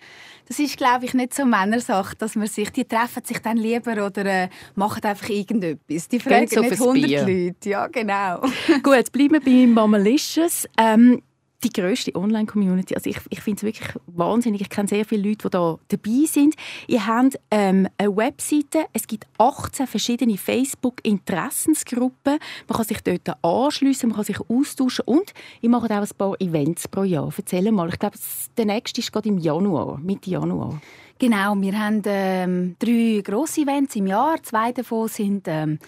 das 0.48 0.60
ist, 0.60 0.78
glaube 0.78 1.06
ich, 1.06 1.14
nicht 1.14 1.34
so 1.34 1.46
Männersache, 1.46 2.16
dass 2.16 2.36
man 2.36 2.48
sich, 2.48 2.72
die 2.72 2.86
treffen 2.86 3.24
sich 3.24 3.40
dann 3.40 3.58
lieber 3.58 4.06
oder 4.06 4.26
äh, 4.26 4.50
machen 4.76 5.04
einfach 5.04 5.30
irgendetwas. 5.30 6.08
Die 6.08 6.20
fragen 6.20 6.48
so 6.48 6.62
nicht 6.62 6.74
100 6.74 7.04
Bier. 7.04 7.22
Leute. 7.22 7.70
Ja, 7.70 7.88
genau. 7.88 8.42
Gut, 8.84 8.96
jetzt 8.96 9.12
bleiben 9.12 9.34
wir 9.34 9.42
bei 9.42 9.68
Mamalicious. 9.68 10.66
Ähm, 10.78 11.22
die 11.64 11.70
grösste 11.70 12.16
Online-Community. 12.16 12.96
Also 12.96 13.10
ich, 13.10 13.18
ich 13.30 13.42
finde 13.42 13.58
es 13.58 13.64
wirklich 13.64 13.90
wahnsinnig. 14.06 14.62
Ich 14.62 14.70
kenne 14.70 14.88
sehr 14.88 15.06
viele 15.06 15.30
Leute, 15.30 15.50
die 15.50 15.52
da 15.52 15.78
dabei 15.88 16.26
sind. 16.26 16.56
Ihr 16.88 17.06
habt 17.06 17.40
ähm, 17.50 17.88
eine 17.98 18.16
Webseite. 18.16 18.86
Es 18.94 19.08
gibt 19.08 19.26
18 19.38 19.88
verschiedene 19.88 20.38
Facebook-Interessensgruppen. 20.38 22.38
Man 22.68 22.78
kann 22.78 22.86
sich 22.86 23.02
dort 23.02 23.44
anschliessen, 23.44 24.10
man 24.10 24.18
kann 24.18 24.26
sich 24.26 24.40
austauschen 24.40 25.06
und 25.06 25.34
ihr 25.62 25.70
macht 25.70 25.92
auch 25.92 26.02
ein 26.02 26.08
paar 26.18 26.40
Events 26.40 26.88
pro 26.88 27.04
Jahr. 27.04 27.34
Erzähl 27.36 27.72
mal. 27.72 27.90
Ich 27.90 28.00
glaube, 28.00 28.18
der 28.58 28.66
nächste 28.66 29.02
ist 29.02 29.12
gerade 29.12 29.30
im 29.30 29.40
Januar, 29.40 29.98
Mitte 29.98 30.30
Januar. 30.30 30.80
Genau, 31.20 31.60
wir 31.60 31.80
haben 31.80 32.04
ähm, 32.06 32.76
drei 32.78 33.22
grosse 33.24 33.62
Events 33.62 33.96
im 33.96 34.06
Jahr. 34.06 34.38
Zwei 34.44 34.72
davon 34.72 35.08
sind 35.08 35.48
ähm, 35.48 35.80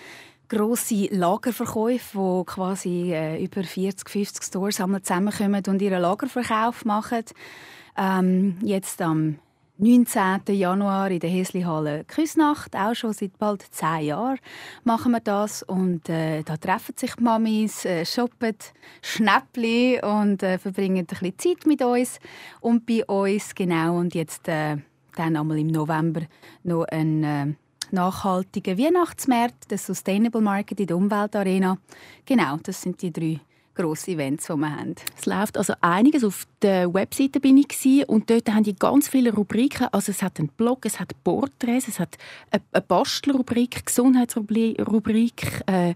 grosse 0.49 1.07
Lagerverkäufe, 1.11 2.17
wo 2.17 2.43
quasi 2.43 3.13
äh, 3.13 3.43
über 3.43 3.63
40, 3.63 4.09
50 4.09 4.43
Stores 4.43 4.75
zusammenkommen 4.75 5.63
und 5.67 5.81
ihren 5.81 6.01
Lagerverkauf 6.01 6.85
machen. 6.85 7.23
Ähm, 7.95 8.57
jetzt 8.61 9.01
am 9.01 9.39
19. 9.77 10.41
Januar 10.49 11.09
in 11.09 11.19
der 11.19 11.29
Häslihalle 11.29 12.03
Küsnacht, 12.03 12.75
auch 12.75 12.93
schon 12.95 13.13
seit 13.13 13.37
bald 13.37 13.63
zehn 13.71 14.07
Jahren 14.07 14.39
machen 14.83 15.13
wir 15.13 15.21
das 15.21 15.63
und 15.63 16.09
äh, 16.09 16.43
da 16.43 16.57
treffen 16.57 16.95
sich 16.97 17.15
die 17.15 17.23
Mamis, 17.23 17.85
äh, 17.85 18.05
shoppen 18.05 18.55
Schnäppli 19.01 20.01
und 20.03 20.43
äh, 20.43 20.57
verbringen 20.57 20.97
ein 20.97 21.05
bisschen 21.05 21.37
Zeit 21.37 21.65
mit 21.65 21.81
uns 21.81 22.19
und 22.59 22.85
bei 22.85 23.05
uns 23.05 23.55
genau 23.55 23.97
und 23.99 24.15
jetzt 24.15 24.49
äh, 24.49 24.75
dann 25.15 25.37
einmal 25.37 25.57
im 25.59 25.67
November 25.67 26.23
noch 26.63 26.83
ein 26.83 27.55
nachhaltigen 27.91 28.77
Weihnachtsmarkt, 28.77 29.71
das 29.71 29.85
Sustainable 29.85 30.41
Market 30.41 30.79
in 30.79 30.87
der 30.87 30.97
Umweltarena. 30.97 31.77
Genau, 32.25 32.57
das 32.63 32.81
sind 32.81 33.01
die 33.01 33.11
drei 33.11 33.39
grosse 33.79 34.11
Events, 34.11 34.47
die 34.47 34.55
wir 34.55 34.75
haben. 34.75 34.95
Es 35.17 35.25
läuft 35.25 35.57
also 35.57 35.73
einiges. 35.79 36.23
Auf 36.23 36.45
der 36.61 36.93
Webseite 36.93 37.39
bin 37.39 37.57
ich 37.57 38.07
und 38.07 38.29
dort 38.29 38.49
haben 38.49 38.63
die 38.63 38.75
ganz 38.75 39.07
viele 39.07 39.33
Rubriken. 39.33 39.87
Also 39.91 40.11
es 40.11 40.21
hat 40.21 40.37
einen 40.39 40.49
Blog, 40.49 40.85
es 40.85 40.99
hat 40.99 41.11
Porträts, 41.23 41.87
es 41.87 41.99
hat 41.99 42.17
eine 42.51 42.81
Bastelrubrik, 42.81 43.85
Gesundheitsrubrik, 43.85 45.63
äh, 45.67 45.93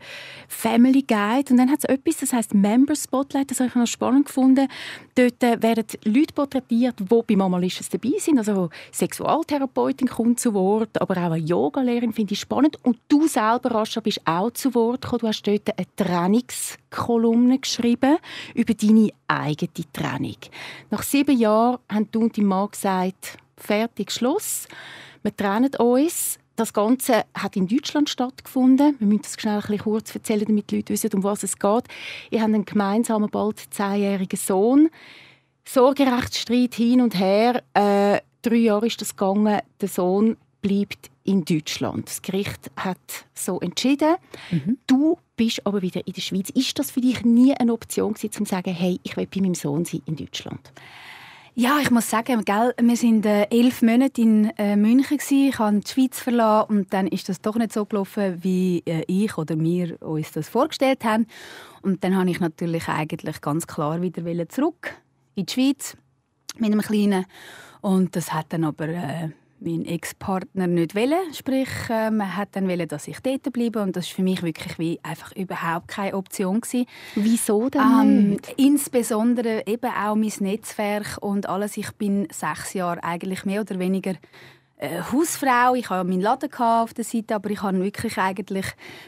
Family 0.48 1.02
Guide 1.02 1.52
und 1.52 1.58
dann 1.58 1.70
hat 1.70 1.80
es 1.80 1.86
etwas, 1.86 2.18
das 2.18 2.32
heißt 2.32 2.54
Member 2.54 2.96
Spotlight. 2.96 3.52
Das 3.52 3.60
habe 3.60 3.68
ich 3.68 3.76
noch 3.76 3.88
spannend 3.88 4.28
gefunden. 4.28 4.70
Dort 5.16 5.44
äh, 5.44 5.62
werden 5.62 5.86
Leute 6.06 6.34
porträtiert, 6.34 6.96
die 7.00 7.22
bei 7.28 7.36
Mama 7.36 7.58
Licious 7.58 7.90
dabei 7.90 8.14
sind. 8.20 8.38
Also 8.38 8.70
Sexualtherapeutin 8.94 10.08
kommt 10.08 10.40
zu 10.40 10.54
Wort, 10.54 11.02
aber 11.02 11.18
auch 11.18 11.32
eine 11.32 11.38
Yogalehrerin 11.38 12.14
finde 12.14 12.34
ich 12.34 12.40
spannend. 12.40 12.78
Und 12.84 12.98
du 13.10 13.28
selber, 13.28 13.72
Rascha, 13.72 14.00
bist 14.00 14.22
auch 14.26 14.52
zu 14.52 14.74
Wort 14.74 15.02
gekommen. 15.02 15.20
Du 15.20 15.28
hast 15.28 15.44
dort 15.44 15.78
eine 15.78 15.88
Trainingskolumne 15.98 17.60
geschrieben 17.60 17.73
über 17.80 18.74
deine 18.74 19.10
eigene 19.28 19.92
Training. 19.94 20.38
Nach 20.90 21.04
sieben 21.04 21.38
Jahren 21.38 21.80
haben 21.90 22.10
du 22.12 22.22
und 22.22 22.38
dein 22.38 22.46
Mann 22.46 22.70
gesagt, 22.70 23.38
fertig, 23.58 24.12
Schluss. 24.12 24.68
Wir 25.22 25.36
trennen 25.36 25.74
uns. 25.76 26.38
Das 26.56 26.72
Ganze 26.72 27.26
hat 27.34 27.56
in 27.56 27.68
Deutschland 27.68 28.10
stattgefunden. 28.10 28.96
Wir 29.00 29.08
müssen 29.08 29.24
das 29.24 29.34
schnell 29.40 29.56
ein 29.56 29.62
bisschen 29.62 29.80
kurz 29.80 30.14
erzählen, 30.14 30.46
damit 30.46 30.70
die 30.70 30.76
Leute 30.78 30.94
wissen, 30.94 31.10
um 31.14 31.24
was 31.24 31.42
es 31.42 31.58
geht. 31.58 31.86
Ihr 32.30 32.42
habt 32.42 32.54
einen 32.54 32.66
gemeinsamen, 32.66 33.30
bald 33.30 33.60
zehnjährigen 33.74 34.38
Sohn. 34.38 34.90
Sorgerechtsstreit 35.66 36.76
hin 36.76 37.02
und 37.02 37.18
her. 37.18 37.64
Äh, 37.74 38.20
drei 38.44 38.56
Jahre 38.56 38.86
ist 38.86 39.02
das 39.02 39.16
gegangen. 39.16 39.62
Der 39.82 39.88
Sohn 39.88 40.38
bleibt 40.62 41.10
in 41.24 41.44
Deutschland. 41.44 42.08
Das 42.08 42.22
Gericht 42.22 42.70
hat 42.76 43.26
so 43.34 43.60
entschieden. 43.60 44.16
Mhm. 44.52 44.78
Du 44.86 45.18
bist 45.36 45.66
aber 45.66 45.82
wieder 45.82 46.06
in 46.06 46.14
der 46.14 46.22
Schweiz. 46.22 46.50
Ist 46.50 46.78
das 46.80 46.92
für 46.92 47.02
dich 47.02 47.24
nie 47.24 47.54
eine 47.54 47.74
Option 47.74 48.14
gewesen, 48.14 48.32
zu 48.32 48.46
sagen, 48.46 48.74
hey, 48.74 49.00
ich 49.04 49.18
will 49.18 49.28
bei 49.28 49.42
meinem 49.42 49.56
Sohn 49.56 49.86
sein 49.86 50.02
in 50.06 50.16
Deutschland? 50.16 50.72
Ja, 51.56 51.78
ich 51.80 51.92
muss 51.92 52.10
sagen, 52.10 52.44
gell, 52.46 52.74
wir 52.82 52.98
sind 52.98 53.28
äh, 53.28 53.44
elf 53.52 53.84
Monate 53.84 54.20
in 54.20 54.46
äh, 54.58 54.76
München 54.76 55.18
gewesen. 55.18 55.50
Ich 55.50 55.60
habe 55.60 55.80
die 55.80 55.92
Schweiz 55.92 56.20
verlassen 56.20 56.78
und 56.78 56.94
dann 56.94 57.06
ist 57.06 57.30
das 57.30 57.42
doch 57.42 57.56
nicht 57.56 57.72
so 57.72 57.86
gelaufen, 57.86 58.44
wie 58.44 58.82
äh, 58.88 59.04
ich 59.06 59.38
oder 59.38 59.60
wir 59.60 60.02
uns 60.02 60.32
das 60.32 60.50
vorgestellt 60.50 61.04
haben. 61.04 61.28
Und 61.84 62.04
dann 62.04 62.18
habe 62.18 62.32
ich 62.32 62.40
natürlich 62.40 62.88
eigentlich 62.88 63.40
ganz 63.42 63.68
klar 63.68 64.02
wieder 64.02 64.50
zurück 64.50 64.96
in 65.36 65.46
die 65.46 65.54
Schweiz 65.54 65.96
mit 66.58 66.72
einem 66.72 66.82
Kleinen. 66.82 67.26
Und 67.82 68.16
das 68.16 68.34
hat 68.34 68.48
dann 68.50 68.64
aber 68.64 68.88
äh, 68.88 69.30
mein 69.64 69.86
Ex-Partner 69.86 70.68
nicht 70.68 70.96
wollen. 70.96 71.34
Sprich, 71.34 71.70
äh, 71.90 72.12
man 72.12 72.36
hat 72.36 72.50
dann 72.54 72.68
wollen, 72.68 72.88
dass 72.88 73.08
ich 73.08 73.20
dort 73.20 73.52
bleibe 73.54 73.82
und 73.82 73.96
das 73.96 74.08
war 74.10 74.16
für 74.16 74.24
mich 74.24 74.44
wirklich 74.44 74.78
wie 74.80 75.00
einfach 75.04 75.32
überhaupt 75.36 75.88
keine 75.88 76.16
Option 76.16 76.62
gewesen. 76.62 76.86
Wieso 77.16 77.70
denn 77.70 77.82
ähm, 77.82 78.38
Insbesondere 78.58 79.64
eben 79.66 79.92
auch 79.92 80.16
mein 80.16 80.32
Netzwerk 80.40 81.18
und 81.22 81.48
alles. 81.48 81.78
Ich 81.78 81.92
bin 81.94 82.28
sechs 82.32 82.74
Jahre 82.74 83.04
eigentlich 83.04 83.46
mehr 83.46 83.62
oder 83.62 83.80
weniger 83.80 84.14
äh, 84.84 85.02
Hausfrau. 85.02 85.76
Ich 85.76 85.90
hatte 85.90 86.08
meinen 86.08 86.22
Laden 86.22 86.52
auf 86.60 86.94
der 86.94 87.06
Seite, 87.06 87.36
aber 87.36 87.50
ich 87.50 87.62
habe 87.62 87.82
wirklich 87.82 88.18
eigentlich 88.18 88.66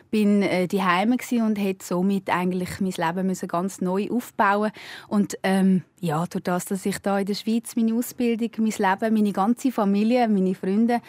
bin 0.10 0.41
äh, 0.41 0.67
die 0.67 0.82
Heime 0.82 1.17
und 1.44 1.58
hätte 1.58 1.86
somit 1.86 2.29
eigentlich 2.29 2.79
mein 2.79 2.91
Leben 2.91 3.27
müssen 3.27 3.48
ganz 3.48 3.82
neu 3.82 4.10
aufbauen 4.10 4.72
und 5.10 5.38
ähm, 5.44 5.84
ja, 6.00 6.25
durch 6.27 6.44
das, 6.44 6.65
dass 6.65 6.86
ich 6.86 7.00
da 7.00 7.20
in 7.20 7.25
der 7.25 7.34
Schweiz 7.34 7.75
meine 7.75 7.94
Ausbildung, 7.94 8.51
mein 8.58 8.67
Leben, 8.67 9.13
meine 9.13 9.34
ganze 9.34 9.72
Familie, 9.72 10.27
meine 10.29 10.55
Freunde 10.55 11.01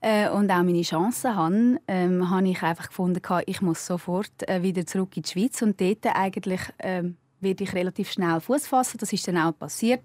äh, 0.00 0.28
und 0.30 0.50
auch 0.50 0.62
meine 0.62 0.82
Chancen 0.82 1.36
habe, 1.36 1.80
ähm, 1.86 2.28
habe 2.28 2.48
ich 2.48 2.62
einfach 2.62 2.88
gefunden, 2.88 3.22
ich 3.46 3.62
muss 3.62 3.86
sofort 3.86 4.48
äh, 4.48 4.62
wieder 4.62 4.84
zurück 4.84 5.16
in 5.16 5.22
die 5.22 5.30
Schweiz 5.30 5.62
und 5.62 5.80
dort 5.80 6.06
eigentlich 6.06 6.60
ähm, 6.80 7.16
werde 7.40 7.64
ich 7.64 7.74
relativ 7.74 8.10
schnell 8.10 8.40
Fuß 8.40 8.66
fassen. 8.66 8.98
Das 8.98 9.12
ist 9.12 9.26
dann 9.28 9.38
auch 9.38 9.56
passiert. 9.56 10.04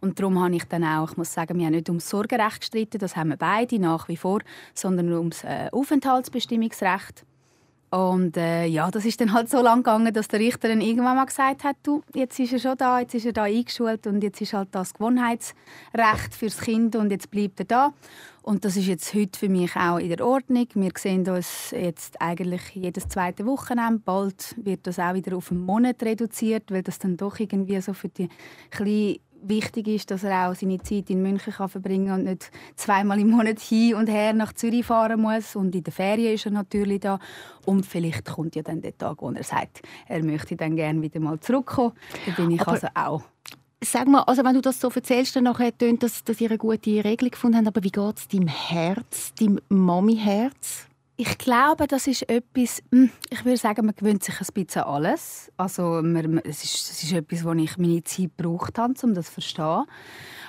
Und 0.00 0.18
darum 0.18 0.42
habe 0.42 0.56
ich 0.56 0.64
dann 0.64 0.84
auch, 0.84 1.10
ich 1.10 1.16
muss 1.16 1.32
sagen, 1.32 1.58
wir 1.58 1.66
haben 1.66 1.72
nicht 1.72 1.88
ums 1.88 2.08
Sorgerecht 2.08 2.60
gestritten, 2.60 2.98
das 2.98 3.16
haben 3.16 3.30
wir 3.30 3.36
beide 3.36 3.78
nach 3.78 4.08
wie 4.08 4.16
vor, 4.16 4.40
sondern 4.74 5.12
ums 5.12 5.44
äh, 5.44 5.68
Aufenthaltsbestimmungsrecht. 5.72 7.24
Und 7.90 8.36
äh, 8.36 8.66
ja, 8.66 8.90
das 8.90 9.04
ist 9.04 9.20
dann 9.20 9.32
halt 9.32 9.48
so 9.48 9.62
lang 9.62 9.78
gegangen, 9.78 10.12
dass 10.12 10.28
der 10.28 10.40
Richter 10.40 10.68
dann 10.68 10.80
irgendwann 10.80 11.16
mal 11.16 11.24
gesagt 11.24 11.62
hat, 11.62 11.76
du, 11.84 12.02
jetzt 12.14 12.38
ist 12.38 12.52
er 12.52 12.58
schon 12.58 12.76
da, 12.76 13.00
jetzt 13.00 13.14
ist 13.14 13.26
er 13.26 13.32
da 13.32 13.44
eingeschult 13.44 14.06
und 14.06 14.22
jetzt 14.22 14.40
ist 14.40 14.54
halt 14.54 14.68
das 14.72 14.92
Gewohnheitsrecht 14.92 16.34
fürs 16.34 16.58
Kind 16.58 16.96
und 16.96 17.10
jetzt 17.10 17.30
bleibt 17.30 17.60
er 17.60 17.66
da. 17.66 17.92
Und 18.42 18.64
das 18.64 18.76
ist 18.76 18.86
jetzt 18.86 19.12
heute 19.12 19.36
für 19.36 19.48
mich 19.48 19.74
auch 19.74 19.98
in 19.98 20.08
der 20.08 20.24
Ordnung. 20.24 20.68
Wir 20.74 20.92
sehen 20.96 21.28
uns 21.28 21.72
jetzt 21.72 22.20
eigentlich 22.20 22.62
jedes 22.74 23.08
zweite 23.08 23.44
Wochenende. 23.44 24.00
Bald 24.04 24.54
wird 24.56 24.86
das 24.86 25.00
auch 25.00 25.14
wieder 25.14 25.36
auf 25.36 25.50
einen 25.50 25.66
Monat 25.66 26.00
reduziert, 26.02 26.70
weil 26.70 26.82
das 26.82 27.00
dann 27.00 27.16
doch 27.16 27.40
irgendwie 27.40 27.80
so 27.80 27.92
für 27.92 28.08
die 28.08 28.28
kleinen 28.70 29.16
wichtig 29.42 29.88
ist, 29.88 30.10
dass 30.10 30.24
er 30.24 30.48
auch 30.48 30.54
seine 30.54 30.78
Zeit 30.78 31.10
in 31.10 31.22
München 31.22 31.52
kann 31.52 31.68
verbringen 31.68 32.12
und 32.12 32.24
nicht 32.24 32.50
zweimal 32.76 33.20
im 33.20 33.30
Monat 33.30 33.60
hin 33.60 33.94
und 33.94 34.08
her 34.08 34.32
nach 34.32 34.52
Zürich 34.52 34.86
fahren 34.86 35.20
muss. 35.20 35.56
Und 35.56 35.74
in 35.74 35.84
der 35.84 35.92
Ferien 35.92 36.34
ist 36.34 36.46
er 36.46 36.52
natürlich 36.52 37.00
da. 37.00 37.18
Und 37.64 37.86
vielleicht 37.86 38.24
kommt 38.24 38.56
ja 38.56 38.62
dann 38.62 38.80
der 38.80 38.96
Tag, 38.96 39.22
wo 39.22 39.30
er 39.30 39.44
sagt, 39.44 39.82
er 40.06 40.22
möchte 40.22 40.56
dann 40.56 40.76
gerne 40.76 41.00
wieder 41.02 41.20
mal 41.20 41.38
zurückkommen. 41.40 41.92
Da 42.26 42.32
bin 42.32 42.50
ich 42.50 42.60
Aber 42.60 42.72
also 42.72 42.88
auch. 42.94 43.22
Sag 43.82 44.08
mal, 44.08 44.22
also 44.22 44.42
wenn 44.42 44.54
du 44.54 44.62
das 44.62 44.80
so 44.80 44.88
erzählst, 44.88 45.36
dann 45.36 45.44
nachher 45.44 45.76
tönt 45.76 46.02
das, 46.02 46.24
dass 46.24 46.40
ihr 46.40 46.48
eine 46.48 46.58
gute 46.58 47.04
Regelung 47.04 47.30
gefunden 47.30 47.58
habt. 47.58 47.68
Aber 47.68 47.84
wie 47.84 47.90
geht 47.90 48.16
es 48.16 48.28
deinem 48.28 48.48
Herz, 48.48 49.34
deinem 49.34 49.60
Mami-Herz? 49.68 50.85
Ich 51.18 51.38
glaube, 51.38 51.86
das 51.86 52.06
ist 52.06 52.28
etwas, 52.28 52.82
hm, 52.92 53.10
ich 53.30 53.44
würde 53.44 53.56
sagen, 53.56 53.86
man 53.86 53.94
gewöhnt 53.94 54.22
sich 54.22 54.38
ein 54.38 54.46
bisschen 54.52 54.82
an 54.82 54.94
alles. 54.94 55.50
Also, 55.56 56.02
man, 56.02 56.38
es, 56.38 56.62
ist, 56.62 56.90
es 56.90 57.02
ist 57.02 57.12
etwas, 57.12 57.42
wo 57.44 57.52
ich 57.52 57.78
meine 57.78 58.04
Zeit 58.04 58.36
gebraucht 58.36 58.78
habe, 58.78 58.94
um 59.02 59.14
das 59.14 59.26
zu 59.26 59.32
verstehen. 59.32 59.84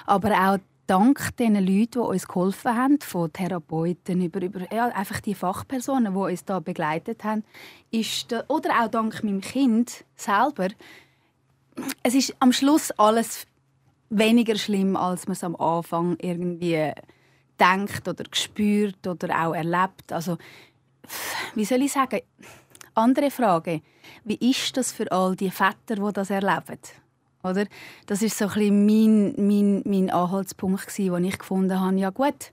Aber 0.06 0.32
auch 0.34 0.58
dank 0.88 1.36
den 1.38 1.56
Leuten, 1.56 1.92
die 1.92 2.00
uns 2.00 2.28
geholfen 2.28 2.76
haben, 2.76 3.00
von 3.00 3.32
Therapeuten 3.32 4.22
über, 4.22 4.42
über 4.42 4.74
ja, 4.74 4.88
einfach 4.88 5.22
die 5.22 5.36
Fachpersonen, 5.36 6.14
die 6.14 6.20
uns 6.20 6.46
da 6.46 6.60
begleitet 6.60 7.24
haben, 7.24 7.44
ist 7.92 8.32
da, 8.32 8.44
oder 8.48 8.82
auch 8.82 8.88
dank 8.90 9.24
meinem 9.24 9.42
Kind 9.42 10.06
selber, 10.16 10.70
es 12.04 12.16
ist 12.16 12.36
am 12.40 12.52
Schluss 12.52 12.92
alles 12.92 13.46
weniger 14.10 14.56
schlimm, 14.56 14.96
als 14.96 15.28
man 15.28 15.34
es 15.34 15.44
am 15.44 15.56
Anfang 15.56 16.18
irgendwie 16.20 16.92
denkt 17.60 18.08
oder 18.08 18.24
gespürt 18.24 19.06
oder 19.08 19.48
auch 19.48 19.54
erlebt. 19.54 20.12
Also, 20.12 20.38
wie 21.56 21.66
soll 21.66 21.82
ich 21.82 21.92
sagen? 21.92 22.22
Andere 22.94 23.30
Frage. 23.30 23.82
Wie 24.24 24.36
ist 24.36 24.76
das 24.76 24.92
für 24.92 25.12
all 25.12 25.36
die 25.36 25.52
Väter, 25.52 25.96
die 25.96 26.14
das 26.14 26.30
erleben? 26.30 26.80
Oder? 27.44 27.66
Das 28.08 28.22
ist 28.22 28.38
so 28.38 28.46
ein 28.46 28.54
bisschen 28.54 28.86
mein, 28.86 29.34
mein, 29.38 29.84
mein 29.86 30.10
Anhaltspunkt, 30.10 30.98
wo 30.98 31.18
ich 31.18 31.38
gefunden 31.38 31.80
habe, 31.80 31.98
ja 31.98 32.10
gut, 32.10 32.52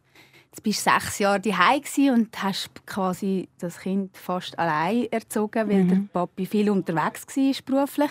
jetzt 0.50 0.62
bist 0.62 0.86
du 0.86 0.90
sechs 0.90 1.18
Jahre 1.18 1.40
daheim 1.40 1.82
und 2.12 2.42
hast 2.42 2.86
quasi 2.86 3.48
das 3.58 3.78
Kind 3.78 4.16
fast 4.16 4.58
allein 4.58 5.10
erzogen, 5.10 5.68
weil 5.68 5.84
mhm. 5.84 5.88
der 5.88 6.00
Papi 6.12 6.46
viel 6.46 6.70
unterwegs 6.70 7.26
war 7.26 7.54
beruflich. 7.64 8.10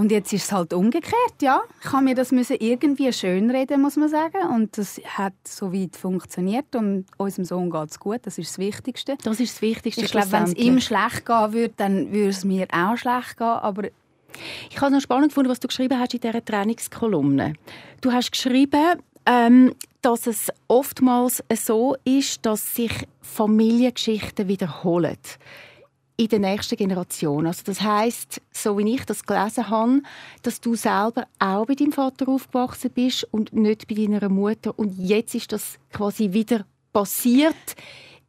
Und 0.00 0.10
jetzt 0.10 0.32
ist 0.32 0.44
es 0.44 0.52
halt 0.52 0.72
umgekehrt, 0.72 1.42
ja. 1.42 1.60
Ich 1.84 1.92
habe 1.92 2.02
mir 2.04 2.14
das 2.14 2.32
müssen 2.32 2.56
irgendwie 2.58 3.12
schönreden, 3.12 3.82
muss 3.82 3.96
man 3.96 4.08
sagen. 4.08 4.48
Und 4.50 4.78
das 4.78 4.98
hat 5.04 5.34
so 5.46 5.74
weit 5.74 5.94
funktioniert. 5.94 6.74
Und 6.74 7.04
unserem 7.18 7.44
Sohn 7.44 7.68
geht 7.70 7.90
es 7.90 8.00
gut, 8.00 8.20
das 8.22 8.38
ist 8.38 8.52
das 8.52 8.58
Wichtigste. 8.58 9.18
Das 9.22 9.38
ist 9.38 9.56
das 9.56 9.60
Wichtigste. 9.60 10.00
Ich 10.00 10.10
glaube, 10.10 10.32
wenn 10.32 10.44
es 10.44 10.54
ihm 10.54 10.80
schlecht 10.80 11.26
gehen 11.26 11.52
würde, 11.52 11.74
dann 11.76 12.12
würde 12.12 12.30
es 12.30 12.44
mir 12.44 12.66
auch 12.72 12.96
schlecht 12.96 13.36
gehen. 13.36 13.46
Aber 13.46 13.88
ich 14.70 14.76
habe 14.76 14.86
es 14.86 14.92
noch 14.92 15.00
spannend 15.02 15.28
gefunden, 15.32 15.50
was 15.50 15.60
du 15.60 15.68
geschrieben 15.68 16.00
hast 16.00 16.14
in 16.14 16.20
dieser 16.20 16.42
Trainingskolumne. 16.42 17.52
Du 18.00 18.10
hast 18.10 18.32
geschrieben, 18.32 19.02
ähm, 19.26 19.74
dass 20.00 20.26
es 20.26 20.48
oftmals 20.66 21.44
so 21.54 21.94
ist, 22.04 22.46
dass 22.46 22.74
sich 22.74 23.06
Familiengeschichten 23.20 24.48
wiederholen 24.48 25.18
in 26.20 26.28
der 26.28 26.38
nächsten 26.38 26.76
Generation. 26.76 27.46
Also 27.46 27.62
das 27.64 27.80
heißt, 27.80 28.42
so 28.52 28.76
wie 28.76 28.94
ich 28.94 29.04
das 29.06 29.24
gelesen 29.24 29.70
habe, 29.70 30.02
dass 30.42 30.60
du 30.60 30.74
selber 30.74 31.26
auch 31.38 31.64
bei 31.64 31.74
deinem 31.74 31.92
Vater 31.92 32.28
aufgewachsen 32.28 32.90
bist 32.90 33.26
und 33.30 33.54
nicht 33.54 33.88
bei 33.88 33.94
deiner 33.94 34.28
Mutter 34.28 34.78
und 34.78 34.98
jetzt 34.98 35.34
ist 35.34 35.50
das 35.52 35.78
quasi 35.90 36.32
wieder 36.32 36.66
passiert. 36.92 37.74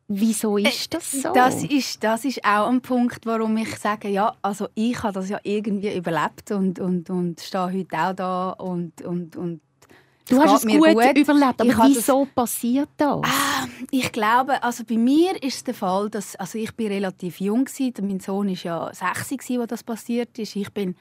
Wieso 0.07 0.57
äh, 0.57 0.63
ist 0.63 0.93
das 0.93 1.11
so? 1.11 1.33
Das 1.33 1.63
ist, 1.63 2.03
das 2.03 2.23
ist 2.23 2.43
auch 2.45 2.67
ein 2.67 2.81
Punkt, 2.81 3.25
warum 3.25 3.57
ich 3.57 3.77
sage, 3.77 4.07
ja, 4.07 4.35
also 4.41 4.67
ich 4.73 5.01
habe 5.03 5.13
das 5.13 5.29
ja 5.29 5.39
irgendwie 5.43 5.95
überlebt 5.95 6.51
und, 6.51 6.79
und, 6.79 7.09
und 7.09 7.41
stehe 7.41 7.73
heute 7.73 7.97
auch 7.97 8.13
da 8.13 8.49
und, 8.51 9.01
und, 9.01 9.35
und 9.35 9.61
Du 10.31 10.41
hast 10.41 10.63
es 10.63 10.71
gut, 10.71 10.79
gut, 10.79 11.17
überlebt, 11.17 11.61
aber 11.61 11.87
wieso 11.87 12.25
das... 12.25 12.33
passiert 12.33 12.89
das? 12.97 13.21
Ah, 13.23 13.67
ich 13.91 14.11
glaube, 14.11 14.63
also 14.63 14.83
bei 14.83 14.97
mir 14.97 15.41
ist 15.43 15.67
der 15.67 15.73
Fall, 15.73 16.09
dass 16.09 16.35
also 16.37 16.57
ich 16.57 16.73
bin 16.75 16.87
relativ 16.87 17.39
jung 17.39 17.67
war. 17.67 18.05
Mein 18.05 18.19
Sohn 18.19 18.49
ist 18.49 18.63
ja 18.63 18.89
60 18.93 19.59
als 19.59 19.69
das 19.69 19.83
passiert 19.83 20.39
ist. 20.39 20.55
Ich 20.55 20.71
bin 20.71 20.95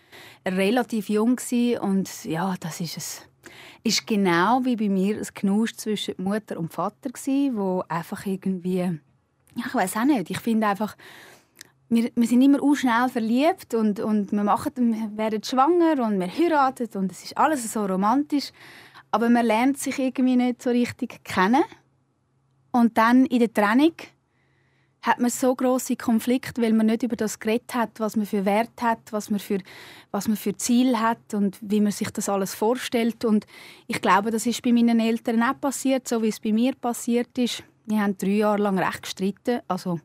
relativ 0.47 1.09
jung 1.09 1.41
und 1.81 2.25
ja, 2.25 2.55
das 2.61 2.81
ist 2.81 2.97
es 2.97 3.23
ist 3.83 4.07
genau 4.07 4.61
wie 4.65 4.77
bei 4.77 4.89
mir 4.89 5.17
ein 5.17 5.35
Knusch 5.35 5.75
zwischen 5.75 6.15
Mutter 6.19 6.59
und 6.59 6.73
Vater 6.73 7.11
gsi, 7.11 7.51
wo 7.55 7.83
einfach 7.89 8.27
irgendwie 8.27 9.01
ja, 9.57 9.65
ich 9.67 9.75
weiß 9.75 9.97
auch 9.97 10.05
nicht. 10.05 10.31
Ich 10.31 10.39
finde 10.39 10.67
einfach 10.67 10.97
wir, 11.91 12.11
wir 12.15 12.27
sind 12.27 12.41
immer 12.41 12.59
schnell 12.77 13.09
verliebt 13.09 13.75
und, 13.75 14.01
und 14.01 14.33
wir, 14.33 14.45
machen, 14.45 14.73
wir 14.77 15.19
werden 15.19 15.43
schwanger 15.43 16.03
und 16.05 16.21
wir 16.21 16.29
heiraten 16.29 16.89
und 16.95 17.11
es 17.11 17.25
ist 17.25 17.37
alles 17.37 17.71
so 17.73 17.85
romantisch. 17.85 18.53
Aber 19.11 19.29
man 19.29 19.45
lernt 19.45 19.79
sich 19.79 19.99
irgendwie 19.99 20.37
nicht 20.37 20.63
so 20.63 20.71
richtig 20.71 21.25
kennen. 21.25 21.65
Und 22.73 22.97
dann 22.97 23.27
in 23.27 23.41
der 23.41 23.53
Trennung 23.53 23.95
hat 25.03 25.19
man 25.19 25.31
so 25.31 25.55
große 25.55 25.97
Konflikte, 25.97 26.61
weil 26.61 26.73
man 26.73 26.87
nicht 26.87 27.03
über 27.03 27.17
das 27.17 27.39
geredet 27.39 27.75
hat, 27.75 28.01
was 28.01 28.17
man 28.17 28.27
für 28.27 28.45
Wert 28.45 28.83
hat, 28.83 29.01
was 29.11 29.31
man 29.31 29.41
für 29.41 29.59
was 30.11 30.29
man 30.29 30.37
für 30.37 30.57
Ziel 30.57 30.99
hat 30.99 31.33
und 31.33 31.59
wie 31.61 31.81
man 31.81 31.93
sich 31.93 32.11
das 32.11 32.29
alles 32.29 32.55
vorstellt. 32.55 33.25
Und 33.25 33.47
ich 33.87 34.01
glaube, 34.01 34.31
das 34.31 34.47
ist 34.47 34.63
bei 34.63 34.73
meinen 34.73 35.01
Eltern 35.01 35.43
auch 35.43 35.59
passiert, 35.59 36.07
so 36.07 36.23
wie 36.23 36.29
es 36.29 36.41
bei 36.41 36.53
mir 36.53 36.75
passiert 36.75 37.37
ist. 37.39 37.63
Wir 37.87 38.03
haben 38.03 38.19
drei 38.19 38.29
Jahre 38.29 38.63
lang 38.63 38.79
recht 38.79 39.03
gestritten. 39.03 39.61
Also 39.67 40.01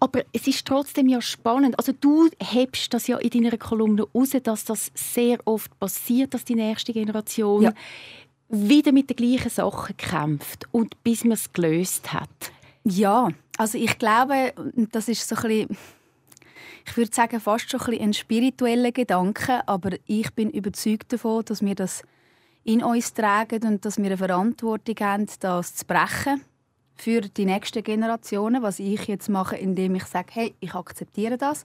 aber 0.00 0.22
es 0.32 0.46
ist 0.46 0.66
trotzdem 0.66 1.08
ja 1.08 1.20
spannend. 1.20 1.78
Also 1.78 1.92
du 1.92 2.28
hebst 2.40 2.92
das 2.92 3.06
ja 3.06 3.16
in 3.18 3.30
deiner 3.30 3.56
Kolumne 3.56 4.06
raus, 4.14 4.30
dass 4.42 4.64
das 4.64 4.90
sehr 4.94 5.38
oft 5.44 5.76
passiert, 5.78 6.34
dass 6.34 6.44
die 6.44 6.54
nächste 6.54 6.92
Generation 6.92 7.62
ja. 7.62 7.72
Wieder 8.48 8.92
mit 8.92 9.10
den 9.10 9.16
gleichen 9.16 9.50
Sachen 9.50 9.96
kämpft 9.96 10.66
und 10.72 11.02
bis 11.04 11.24
man 11.24 11.32
es 11.32 11.52
gelöst 11.52 12.12
hat. 12.12 12.52
Ja, 12.84 13.28
also 13.58 13.76
ich 13.76 13.98
glaube, 13.98 14.54
das 14.92 15.08
ist 15.08 15.28
so 15.28 15.36
ein 15.36 15.42
bisschen, 15.42 15.76
ich 16.86 16.96
würde 16.96 17.14
sagen, 17.14 17.40
fast 17.40 17.70
schon 17.70 17.80
ein, 17.80 18.00
ein 18.00 18.14
spiritueller 18.14 18.92
Gedanke, 18.92 19.66
aber 19.66 19.90
ich 20.06 20.32
bin 20.34 20.50
überzeugt 20.50 21.12
davon, 21.12 21.44
dass 21.44 21.62
wir 21.62 21.74
das 21.74 22.02
in 22.64 22.82
uns 22.82 23.14
tragen 23.14 23.66
und 23.66 23.84
dass 23.84 23.98
wir 23.98 24.06
eine 24.06 24.16
Verantwortung 24.16 24.96
haben, 25.00 25.26
das 25.40 25.74
zu 25.74 25.84
brechen 25.86 26.42
für 26.96 27.20
die 27.20 27.44
nächsten 27.44 27.82
Generationen, 27.82 28.62
was 28.62 28.78
ich 28.78 29.06
jetzt 29.06 29.28
mache, 29.28 29.56
indem 29.56 29.94
ich 29.94 30.04
sage, 30.04 30.28
hey, 30.32 30.54
ich 30.60 30.74
akzeptiere 30.74 31.38
das 31.38 31.64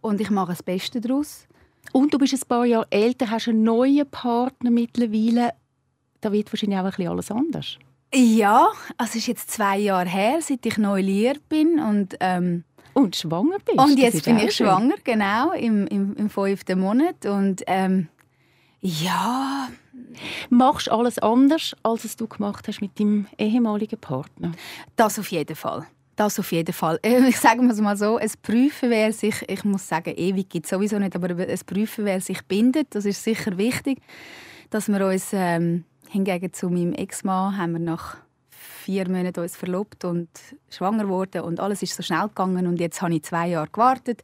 und 0.00 0.20
ich 0.20 0.30
mache 0.30 0.52
das 0.52 0.62
Beste 0.62 1.00
daraus. 1.00 1.46
Und 1.92 2.12
du 2.12 2.18
bist 2.18 2.34
ein 2.34 2.48
paar 2.48 2.64
Jahre 2.64 2.86
älter, 2.90 3.30
hast 3.30 3.48
einen 3.48 3.62
neuen 3.62 4.08
Partner 4.10 4.70
mittlerweile. 4.70 5.52
Da 6.22 6.32
wird 6.32 6.50
wahrscheinlich 6.50 6.78
auch 6.78 6.84
ein 6.84 6.90
bisschen 6.90 7.08
alles 7.08 7.30
anders. 7.30 7.78
Ja, 8.14 8.68
also 8.96 9.10
es 9.10 9.16
ist 9.16 9.26
jetzt 9.26 9.50
zwei 9.50 9.78
Jahre 9.78 10.08
her, 10.08 10.38
seit 10.40 10.64
ich 10.64 10.78
neu 10.78 11.00
liiert 11.00 11.48
bin 11.48 11.78
und 11.78 12.16
ähm, 12.20 12.64
und 12.94 13.16
schwanger 13.16 13.58
bist. 13.64 13.78
Und 13.78 13.98
jetzt 13.98 14.24
bin 14.24 14.36
ich 14.36 14.54
schön. 14.54 14.66
schwanger, 14.66 14.94
genau, 15.02 15.52
im, 15.52 15.86
im, 15.86 16.14
im 16.14 16.30
fünften 16.30 16.78
Monat. 16.78 17.26
Und 17.26 17.62
ähm, 17.66 18.08
ja. 18.80 19.68
Machst 20.50 20.88
du 20.88 20.92
alles 20.92 21.18
anders, 21.18 21.74
als 21.82 22.04
es 22.04 22.16
du 22.16 22.26
gemacht 22.26 22.68
hast 22.68 22.80
mit 22.80 22.98
deinem 23.00 23.26
ehemaligen 23.38 23.98
Partner? 23.98 24.52
Das 24.96 25.18
auf 25.18 25.30
jeden 25.30 25.56
Fall. 25.56 25.86
Das 26.16 26.38
auf 26.38 26.52
jeden 26.52 26.74
Fall. 26.74 27.00
Ich 27.28 27.38
sage 27.38 27.62
mal 27.62 27.96
so, 27.96 28.18
es 28.18 28.36
prüfen, 28.36 28.90
wer 28.90 29.12
sich, 29.12 29.42
ich 29.48 29.64
muss 29.64 29.88
sagen, 29.88 30.12
ewig 30.14 30.50
gibt 30.50 30.66
es 30.66 30.70
sowieso 30.70 30.98
nicht, 30.98 31.16
aber 31.16 31.30
es 31.48 31.64
prüfen, 31.64 32.04
wer 32.04 32.20
sich 32.20 32.42
bindet, 32.42 32.94
das 32.94 33.06
ist 33.06 33.24
sicher 33.24 33.56
wichtig, 33.56 33.98
dass 34.68 34.88
wir 34.88 35.06
uns 35.06 35.30
ähm, 35.32 35.84
Hingegen 36.12 36.52
zu 36.52 36.68
meinem 36.68 36.92
Ex-Mann 36.92 37.56
haben 37.56 37.72
wir 37.72 37.78
nach 37.78 38.18
vier 38.50 39.08
Monaten 39.08 39.40
uns 39.40 39.56
verlobt 39.56 40.04
und 40.04 40.28
schwanger 40.68 41.04
geworden 41.04 41.40
und 41.40 41.58
alles 41.58 41.82
ist 41.82 41.96
so 41.96 42.02
schnell 42.02 42.28
gegangen 42.28 42.66
und 42.66 42.80
jetzt 42.80 43.00
habe 43.00 43.14
ich 43.14 43.22
zwei 43.22 43.48
Jahre 43.48 43.68
gewartet, 43.72 44.22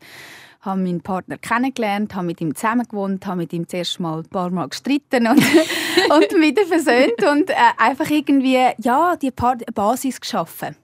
habe 0.61 0.83
meinen 0.83 1.01
Partner 1.01 1.39
kennengelernt, 1.39 2.15
habe 2.15 2.27
mit 2.27 2.43
ihm 2.43 2.55
zusammen 2.55 2.87
gewohnt, 2.87 3.25
habe 3.25 3.39
mit 3.39 3.55
ihm 3.55 3.67
zuerst 3.67 4.01
mal 4.01 4.19
ein 4.19 4.29
paar 4.29 4.51
Mal 4.51 4.69
gestritten 4.69 5.29
und, 5.29 5.39
und 6.11 6.31
wieder 6.43 6.67
versöhnt 6.67 7.25
und 7.25 7.49
äh, 7.49 7.55
einfach 7.79 8.11
irgendwie 8.11 8.59
ja 8.77 9.17
die 9.17 9.31
Basis 9.31 10.21
geschaffen. 10.21 10.77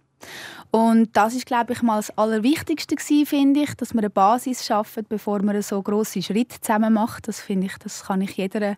Und 0.71 1.15
das 1.15 1.35
ist, 1.35 1.45
glaube 1.45 1.75
ich, 1.75 1.83
mal 1.83 1.99
das 1.99 2.17
Allerwichtigste 2.17 2.97
gewesen, 2.97 3.27
finde 3.27 3.61
ich, 3.61 3.75
dass 3.75 3.93
man 3.93 4.05
eine 4.05 4.11
Basis 4.11 4.65
schafft, 4.65 5.07
bevor 5.11 5.43
man 5.43 5.61
so 5.61 5.83
große 5.83 6.23
Schritte 6.23 6.63
zusammen 6.63 6.95
macht. 6.95 7.29
Das 7.29 7.41
finde 7.41 7.67
ich, 7.67 7.77
das 7.77 8.05
kann 8.05 8.23
ich 8.23 8.39
jeder 8.39 8.77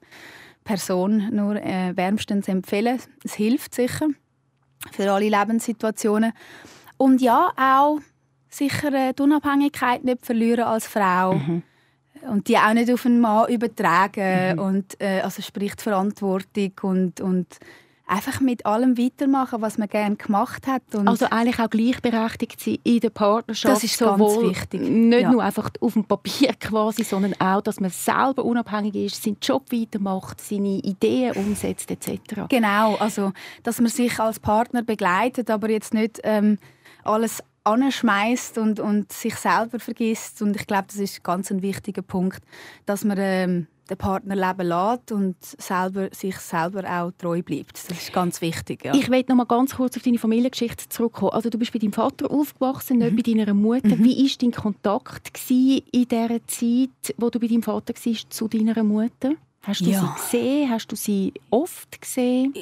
Person 0.67 1.29
nur 1.33 1.57
äh, 1.57 1.97
wärmstens 1.97 2.49
empfehlen. 2.49 3.01
Es 3.25 3.35
hilft 3.35 3.75
sicher 3.75 4.09
für 4.93 5.11
alle 5.11 5.29
Lebenssituationen. 5.29 6.33
Und 6.99 7.23
ja, 7.23 7.53
auch 7.57 8.01
sicher 8.51 8.93
äh, 8.93 9.15
die 9.15 9.23
Unabhängigkeit 9.23 10.05
nicht 10.05 10.27
verlieren 10.27 10.65
als 10.65 10.87
Frau. 10.87 11.35
Mhm. 11.35 11.63
Und 12.29 12.49
die 12.49 12.59
auch 12.59 12.73
nicht 12.73 12.91
auf 12.93 13.07
einen 13.07 13.21
Mann 13.21 13.49
übertragen. 13.49 14.57
Mhm. 14.57 14.63
Und, 14.63 15.01
äh, 15.01 15.21
also 15.21 15.41
sprich 15.41 15.77
die 15.77 15.83
Verantwortung 15.83 16.73
und, 16.83 17.21
und 17.21 17.47
einfach 18.07 18.41
mit 18.41 18.65
allem 18.65 18.97
weitermachen, 18.97 19.61
was 19.61 19.79
man 19.79 19.89
gerne 19.89 20.17
gemacht 20.17 20.67
hat. 20.67 20.83
Und 20.95 21.09
also 21.09 21.27
eigentlich 21.27 21.59
auch 21.59 21.69
gleichberechtigt 21.69 22.61
sein 22.61 22.79
in 22.85 23.01
der 23.01 23.11
Partnerschaft. 23.11 23.75
Das 23.75 23.85
ist 23.85 23.99
ganz 23.99 24.21
wichtig. 24.21 24.81
Nicht 24.81 25.23
ja. 25.23 25.31
nur 25.33 25.43
einfach 25.43 25.71
auf 25.81 25.95
dem 25.95 26.05
Papier 26.05 26.55
quasi, 26.61 27.03
sondern 27.03 27.35
auch, 27.41 27.61
dass 27.61 27.81
man 27.81 27.91
selber 27.91 28.45
unabhängig 28.45 28.95
ist, 28.95 29.23
seinen 29.23 29.39
Job 29.43 29.73
weitermacht, 29.73 30.41
seine 30.41 30.79
Ideen 30.79 31.33
umsetzt 31.33 31.91
etc. 31.91 32.43
Genau, 32.49 32.95
also 32.97 33.33
dass 33.65 33.81
man 33.81 33.91
sich 33.91 34.19
als 34.21 34.39
Partner 34.39 34.83
begleitet, 34.83 35.51
aber 35.51 35.69
jetzt 35.69 35.93
nicht 35.93 36.21
ähm, 36.23 36.59
alles 37.03 37.43
anschmeißt 37.65 38.59
und, 38.59 38.79
und 38.79 39.13
sich 39.13 39.35
selber 39.35 39.81
vergisst. 39.81 40.41
Und 40.41 40.55
ich 40.55 40.67
glaube, 40.69 40.85
das 40.87 40.99
ist 40.99 41.25
ganz 41.25 41.51
ein 41.51 41.63
wichtiger 41.63 42.03
Punkt, 42.03 42.41
dass 42.87 43.05
man 43.05 43.19
ähm, 43.21 43.67
den 43.89 43.97
Partner 43.97 44.35
leben 44.35 44.69
lässt 44.69 45.13
und 45.13 45.37
selber, 45.41 46.09
sich 46.13 46.37
selber 46.37 46.85
auch 46.89 47.13
treu 47.19 47.43
bleibt. 47.43 47.75
Das 47.89 47.99
ist 47.99 48.13
ganz 48.13 48.41
wichtig. 48.41 48.85
Ja. 48.85 48.95
Ich 48.95 49.11
will 49.11 49.25
noch 49.29 49.37
mal 49.37 49.45
ganz 49.45 49.77
kurz 49.77 49.97
auf 49.97 50.03
deine 50.03 50.19
Familiengeschichte 50.19 50.89
zurückkommen. 50.89 51.33
Also 51.33 51.51
du 51.51 51.59
bist 51.59 51.73
bei 51.73 51.79
deinem 51.79 51.93
Vater 51.93 52.31
aufgewachsen, 52.31 52.99
nicht 52.99 53.13
mhm. 53.13 53.17
bei 53.17 53.23
deiner 53.23 53.55
Mutter. 53.55 53.97
Mhm. 53.97 54.05
Wie 54.05 54.29
war 54.29 54.37
dein 54.41 54.53
Kontakt 54.53 55.33
in 55.49 55.83
dieser 55.93 56.47
Zeit, 56.47 57.15
wo 57.17 57.31
du 57.31 57.39
bei 57.39 57.47
deinem 57.47 57.63
Vater 57.63 57.95
warst, 57.95 58.33
zu 58.33 58.49
deiner 58.49 58.83
Mutter? 58.83 59.33
Hast 59.67 59.81
du 59.81 59.91
ja. 59.91 60.01
sie 60.01 60.23
gesehen? 60.23 60.71
Hast 60.71 60.93
du 60.93 60.97
sie 60.97 61.35
oft 61.51 62.01
gesehen? 62.01 62.55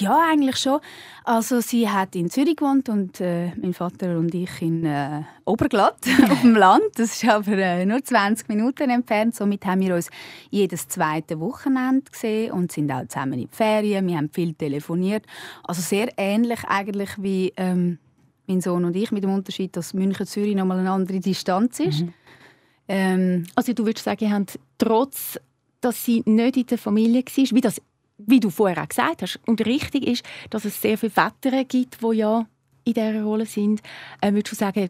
Ja, 0.00 0.18
eigentlich 0.30 0.56
schon. 0.56 0.80
Also 1.22 1.60
sie 1.60 1.88
hat 1.88 2.16
in 2.16 2.30
Zürich 2.30 2.56
gewohnt 2.56 2.88
und 2.88 3.20
äh, 3.20 3.52
mein 3.54 3.74
Vater 3.74 4.18
und 4.18 4.34
ich 4.34 4.60
in 4.60 4.84
äh, 4.84 5.22
Oberglatt 5.44 5.98
auf 6.30 6.40
dem 6.40 6.56
Land. 6.56 6.82
Das 6.96 7.12
ist 7.12 7.28
aber 7.28 7.52
äh, 7.52 7.86
nur 7.86 8.02
20 8.02 8.48
Minuten 8.48 8.90
entfernt. 8.90 9.36
Somit 9.36 9.64
haben 9.66 9.82
wir 9.82 9.94
uns 9.94 10.10
jedes 10.50 10.88
zweite 10.88 11.38
Wochenende 11.38 12.10
gesehen 12.10 12.50
und 12.50 12.72
sind 12.72 12.90
auch 12.90 13.06
zusammen 13.06 13.34
in 13.34 13.40
die 13.42 13.48
Ferien. 13.52 14.08
Wir 14.08 14.16
haben 14.16 14.30
viel 14.30 14.54
telefoniert. 14.54 15.24
Also 15.62 15.80
sehr 15.80 16.08
ähnlich 16.16 16.64
eigentlich 16.66 17.10
wie 17.18 17.52
ähm, 17.56 17.98
mein 18.48 18.60
Sohn 18.60 18.84
und 18.84 18.96
ich, 18.96 19.12
mit 19.12 19.22
dem 19.22 19.32
Unterschied, 19.32 19.76
dass 19.76 19.94
München-Zürich 19.94 20.56
noch 20.56 20.64
mal 20.64 20.78
eine 20.78 20.90
andere 20.90 21.20
Distanz 21.20 21.78
ist. 21.78 22.00
Mhm. 22.00 22.14
Ähm, 22.88 23.44
also 23.54 23.72
du 23.74 23.86
würdest 23.86 24.04
sagen, 24.04 24.24
ihr 24.24 24.32
habt 24.32 24.58
trotz 24.78 25.38
dass 25.80 26.04
sie 26.04 26.22
nicht 26.26 26.56
in 26.56 26.66
der 26.66 26.78
Familie 26.78 27.22
war, 27.22 27.44
wie, 27.56 27.60
das, 27.60 27.80
wie 28.18 28.40
du 28.40 28.50
vorher 28.50 28.82
auch 28.82 28.88
gesagt 28.88 29.22
hast. 29.22 29.40
Und 29.46 29.64
richtig 29.64 30.06
ist, 30.06 30.24
dass 30.50 30.64
es 30.64 30.80
sehr 30.80 30.98
viele 30.98 31.10
Väter 31.10 31.64
gibt, 31.64 31.98
die 32.02 32.16
ja 32.16 32.46
in 32.84 32.94
dieser 32.94 33.22
Rolle 33.22 33.46
sind. 33.46 33.80
Äh, 34.20 34.32
würdest 34.32 34.52
du 34.52 34.56
sagen, 34.56 34.88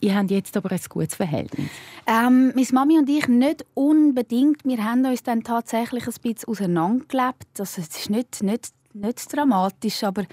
ihr 0.00 0.14
habt 0.14 0.30
jetzt 0.30 0.56
aber 0.56 0.70
ein 0.70 0.80
gutes 0.88 1.14
Verhältnis? 1.14 1.70
Ähm, 2.06 2.52
meine 2.54 2.66
Mami 2.72 2.98
und 2.98 3.08
ich 3.08 3.28
nicht 3.28 3.64
unbedingt. 3.74 4.64
Wir 4.64 4.84
haben 4.84 5.04
uns 5.04 5.22
dann 5.22 5.42
tatsächlich 5.42 6.06
ein 6.06 6.14
bisschen 6.22 6.48
auseinandergelebt. 6.48 7.46
Also 7.58 7.80
es 7.80 7.96
ist 7.96 8.10
nicht, 8.10 8.42
nicht 8.42 8.72
nicht 8.94 9.32
dramatisch, 9.32 10.02
aber 10.02 10.24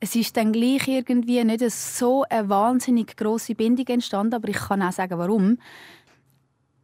es 0.00 0.14
ist 0.14 0.36
dann 0.36 0.52
gleich 0.52 0.86
irgendwie 0.86 1.42
nicht 1.44 1.68
so 1.70 2.24
eine 2.28 2.48
wahnsinnig 2.48 3.16
große 3.16 3.54
Bindung 3.54 3.86
entstanden. 3.86 4.34
Aber 4.34 4.48
ich 4.48 4.56
kann 4.56 4.82
auch 4.82 4.92
sagen, 4.92 5.18
warum 5.18 5.58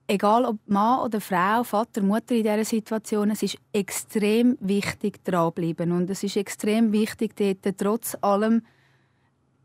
egal 0.08 0.44
ob 0.46 0.56
Mann 0.66 1.00
oder 1.00 1.20
Frau, 1.20 1.62
Vater, 1.62 2.02
Mutter 2.02 2.34
in 2.34 2.42
dieser 2.42 2.64
Situation, 2.64 3.30
es 3.30 3.42
ist 3.42 3.58
extrem 3.72 4.56
wichtig, 4.60 5.22
dranbleiben. 5.22 5.92
Und 5.92 6.10
es 6.10 6.22
ist 6.24 6.36
extrem 6.36 6.92
wichtig, 6.92 7.36
dort 7.36 7.78
trotz 7.78 8.16
allem 8.22 8.62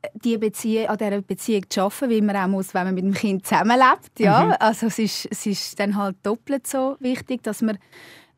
äh, 0.02 0.10
die 0.14 0.38
Beziehung, 0.38 0.88
an 0.88 0.98
dieser 0.98 1.22
Beziehung 1.22 1.70
zu 1.70 1.82
arbeiten, 1.82 2.10
wie 2.10 2.22
man 2.22 2.36
auch 2.36 2.48
muss, 2.48 2.74
wenn 2.74 2.86
man 2.86 2.96
mit 2.96 3.06
dem 3.06 3.14
Kind 3.14 3.48
zusammenlebt. 3.48 4.20
Ja? 4.20 4.46
Mhm. 4.46 4.54
Also 4.60 4.88
es 4.88 5.00
ist, 5.00 5.28
es 5.32 5.46
ist 5.46 5.80
dann 5.80 5.96
halt 5.96 6.18
doppelt 6.24 6.68
so 6.68 6.98
wichtig, 7.00 7.42
dass 7.44 7.62
man 7.62 7.80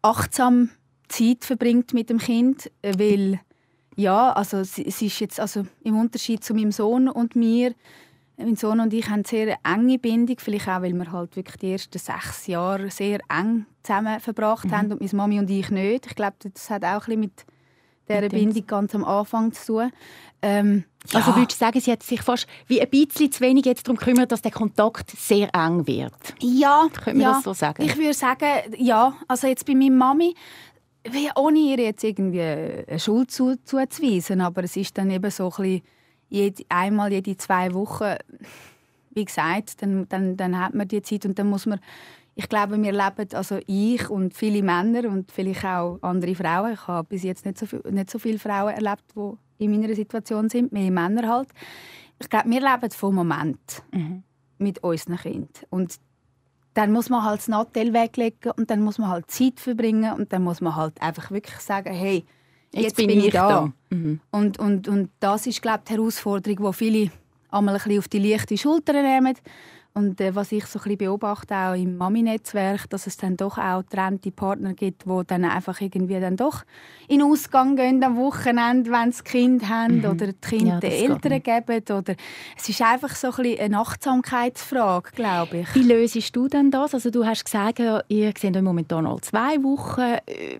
achtsam 0.01 0.69
Zeit 1.07 1.43
verbringt 1.43 1.93
mit 1.93 2.09
dem 2.09 2.19
Kind, 2.19 2.71
weil 2.83 3.39
ja, 3.95 4.33
also 4.33 4.57
es 4.57 4.77
ist 4.77 5.19
jetzt 5.19 5.39
also 5.39 5.65
im 5.83 5.97
Unterschied 5.97 6.43
zu 6.43 6.53
meinem 6.53 6.71
Sohn 6.71 7.07
und 7.07 7.35
mir 7.35 7.73
mein 8.37 8.55
Sohn 8.55 8.79
und 8.79 8.93
ich 8.93 9.05
haben 9.05 9.13
eine 9.15 9.23
sehr 9.25 9.57
enge 9.63 9.97
Bindung, 9.97 10.37
vielleicht 10.39 10.67
auch, 10.67 10.81
weil 10.81 10.93
wir 10.93 11.11
halt 11.11 11.35
wirklich 11.35 11.57
die 11.57 11.71
ersten 11.71 11.97
sechs 11.97 12.47
Jahre 12.47 12.89
sehr 12.89 13.19
eng 13.29 13.65
zusammen 13.83 14.19
verbracht 14.19 14.65
mhm. 14.65 14.71
haben 14.71 14.91
und 14.91 15.01
meine 15.01 15.13
Mami 15.13 15.39
und 15.39 15.49
ich 15.49 15.69
nicht. 15.69 16.07
Ich 16.07 16.15
glaube, 16.15 16.35
das 16.41 16.69
hat 16.69 16.83
auch 16.83 17.07
ein 17.07 17.19
mit 17.19 17.45
dieser 18.09 18.29
Bindung 18.29 18.67
ganz 18.67 18.93
am 18.93 19.03
Anfang 19.03 19.51
zu 19.53 19.73
tun. 19.73 19.91
Ähm, 20.41 20.83
ja. 21.11 21.19
Also 21.19 21.35
würdest 21.35 21.59
du 21.59 21.65
sagen, 21.65 21.79
sie 21.79 21.91
hat 21.91 22.03
sich 22.03 22.21
fast 22.21 22.47
wie 22.67 22.81
ein 22.81 22.89
bisschen 22.89 23.31
zu 23.31 23.41
wenig 23.41 23.65
jetzt 23.65 23.87
darum 23.87 23.97
gekümmert, 23.97 24.31
dass 24.31 24.41
der 24.41 24.51
Kontakt 24.51 25.11
sehr 25.11 25.49
eng 25.53 25.87
wird? 25.87 26.13
Ja, 26.39 26.87
Können 27.03 27.19
wir 27.19 27.25
ja. 27.25 27.33
das 27.33 27.43
so 27.43 27.53
sagen? 27.53 27.83
Ich 27.83 27.97
würde 27.97 28.13
sagen, 28.13 28.47
ja. 28.77 29.15
Also 29.27 29.47
jetzt 29.47 29.65
bei 29.65 29.75
meiner 29.75 29.95
Mami, 29.95 30.35
ohne 31.35 31.59
ihr 31.59 31.79
jetzt 31.79 32.03
irgendwie 32.03 32.41
eine 32.41 32.99
Schuld 32.99 33.31
zuzuweisen, 33.31 34.41
aber 34.41 34.63
es 34.63 34.75
ist 34.75 34.97
dann 34.97 35.09
eben 35.09 35.31
so 35.31 35.45
ein 35.45 35.49
bisschen 35.49 35.81
jede, 36.35 36.63
einmal 36.69 37.11
jede 37.11 37.37
zwei 37.37 37.73
Wochen 37.73 38.15
wie 39.15 39.25
gesagt, 39.25 39.81
dann, 39.81 40.07
dann, 40.09 40.35
dann 40.35 40.59
hat 40.59 40.73
man 40.73 40.87
die 40.87 41.01
Zeit 41.01 41.25
und 41.25 41.39
dann 41.39 41.49
muss 41.49 41.65
man 41.65 41.79
ich 42.37 42.49
glaube, 42.49 42.81
wir 42.81 42.91
leben, 42.91 43.33
also 43.33 43.59
ich 43.65 44.09
und 44.09 44.33
viele 44.33 44.61
Männer 44.61 45.09
und 45.09 45.31
vielleicht 45.31 45.63
auch 45.63 45.99
andere 46.01 46.35
Frauen, 46.35 46.73
ich 46.73 46.85
habe 46.85 47.07
bis 47.07 47.23
jetzt 47.23 47.45
nicht 47.45 47.57
so, 47.57 47.65
viel, 47.65 47.81
nicht 47.89 48.09
so 48.09 48.19
viele 48.19 48.39
Frauen 48.39 48.73
erlebt, 48.73 49.05
die 49.15 49.63
in 49.63 49.71
meiner 49.71 49.95
Situation 49.95 50.49
sind, 50.49 50.73
mehr 50.73 50.91
Männer 50.91 51.29
halt. 51.29 51.47
Ich 52.19 52.29
glaube, 52.29 52.49
wir 52.49 52.59
leben 52.59 52.91
vom 52.91 53.15
Moment 53.15 53.83
mhm. 53.93 54.23
mit 54.57 54.83
unseren 54.83 55.15
Kindern. 55.15 55.47
Und 55.69 55.95
dann 56.73 56.91
muss 56.91 57.09
man 57.09 57.23
halt 57.23 57.39
das 57.39 57.47
Nattel 57.47 57.93
weglegen 57.93 58.51
und 58.57 58.69
dann 58.69 58.81
muss 58.81 58.97
man 58.97 59.09
halt 59.09 59.31
Zeit 59.31 59.61
verbringen 59.61 60.13
und 60.15 60.33
dann 60.33 60.43
muss 60.43 60.59
man 60.59 60.75
halt 60.75 61.01
einfach 61.01 61.31
wirklich 61.31 61.59
sagen, 61.59 61.93
hey, 61.93 62.25
jetzt, 62.75 62.83
jetzt 62.83 62.97
bin, 62.97 63.07
bin, 63.07 63.19
ich 63.19 63.31
da. 63.31 63.47
da. 63.49 63.73
Mhm. 63.95 64.19
Und, 64.31 64.59
und, 64.59 64.87
und 64.87 65.09
das 65.19 65.47
ist, 65.47 65.61
glaube 65.61 65.79
ich, 65.83 65.89
die 65.89 65.93
Herausforderung, 65.93 66.67
die 66.67 66.73
viele 66.73 67.11
einmal 67.49 67.75
ein 67.75 67.81
bisschen 67.81 67.99
auf 67.99 68.07
die 68.07 68.19
leichte 68.19 68.57
Schulter 68.57 68.93
nehmen 68.93 69.35
und 69.97 70.19
äh, 70.19 70.35
was 70.35 70.51
ich 70.51 70.65
so 70.65 70.77
ein 70.85 70.97
beobachte 70.97 71.55
auch 71.55 71.73
im 71.73 71.95
Mami-Netzwerk, 71.95 72.89
dass 72.89 73.07
es 73.07 73.15
dann 73.15 73.37
doch 73.37 73.57
auch 73.57 73.81
getrennte 73.81 74.29
Partner 74.29 74.73
gibt, 74.73 75.05
die 75.05 75.21
dann 75.25 75.45
einfach 75.45 75.79
irgendwie 75.79 76.19
dann 76.19 76.35
doch 76.35 76.63
in 77.07 77.23
Ausgang 77.23 77.77
gehen 77.77 78.03
am 78.03 78.17
Wochenende, 78.17 78.91
wenn 78.91 79.13
sie 79.13 79.23
Kind 79.23 79.69
haben 79.69 79.99
mhm. 79.99 80.05
oder 80.05 80.27
die 80.27 80.33
Kinder 80.33 80.73
ja, 80.73 80.79
den 80.81 80.91
Eltern 80.91 81.41
geben. 81.41 81.97
Oder 81.97 82.15
es 82.57 82.67
ist 82.67 82.81
einfach 82.81 83.15
so 83.15 83.31
ein 83.41 83.57
eine 83.57 83.79
Achtsamkeitsfrage, 83.79 85.11
glaube 85.11 85.59
ich. 85.59 85.75
Wie 85.75 85.83
löst 85.83 86.35
du 86.35 86.49
denn 86.49 86.71
das? 86.71 86.93
Also 86.93 87.09
du 87.09 87.25
hast 87.25 87.45
gesagt, 87.45 87.79
ihr 87.79 88.33
seht 88.37 88.57
euch 88.57 88.61
momentan 88.61 89.05
alle 89.07 89.21
zwei 89.21 89.63
Wochen 89.63 90.01
äh, 90.01 90.59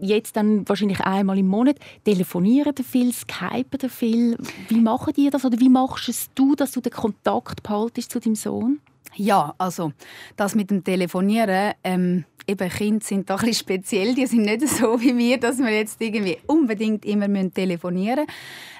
jetzt 0.00 0.36
dann 0.36 0.68
wahrscheinlich 0.68 1.00
einmal 1.00 1.38
im 1.38 1.48
Monat, 1.48 1.76
telefonieren 2.04 2.74
ihr 2.76 2.84
viel, 2.84 3.12
skypen 3.12 3.80
ihr 3.82 3.90
viel. 3.90 4.38
Wie 4.68 4.80
machen 4.80 5.12
die 5.16 5.30
das 5.30 5.44
oder 5.44 5.58
wie 5.58 5.68
machst 5.68 6.08
es 6.08 6.30
du, 6.34 6.54
dass 6.54 6.72
du 6.72 6.80
den 6.80 6.92
Kontakt 6.92 7.62
behaltest 7.62 8.10
zu 8.10 8.20
deinem 8.20 8.34
Sohn? 8.34 8.80
Ja, 9.16 9.54
also 9.58 9.92
das 10.36 10.54
mit 10.54 10.70
dem 10.70 10.84
Telefonieren, 10.84 11.74
ähm, 11.82 12.24
eben 12.46 12.68
Kinder 12.68 13.04
sind 13.04 13.28
da 13.28 13.36
ein 13.36 13.52
speziell, 13.52 14.14
die 14.14 14.26
sind 14.26 14.42
nicht 14.42 14.68
so 14.68 15.00
wie 15.00 15.16
wir, 15.16 15.38
dass 15.38 15.58
wir 15.58 15.70
jetzt 15.70 16.00
irgendwie 16.00 16.38
unbedingt 16.46 17.04
immer 17.04 17.28
telefonieren 17.50 18.26
müssen. 18.26 18.32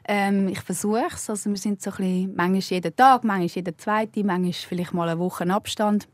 Ähm, 0.06 0.48
ich 0.48 0.60
versuche 0.60 1.04
es, 1.12 1.28
also 1.28 1.50
wir 1.50 1.56
sind 1.56 1.82
so 1.82 1.90
ein 1.90 1.96
bisschen, 1.96 2.34
manchmal 2.36 2.60
jeden 2.60 2.96
Tag, 2.96 3.24
manchmal 3.24 3.46
jeden 3.48 3.78
zweiten, 3.78 4.26
manchmal 4.26 4.52
vielleicht 4.52 4.94
mal 4.94 5.08
eine 5.08 5.18
Woche 5.18 5.48
Abstand, 5.50 6.08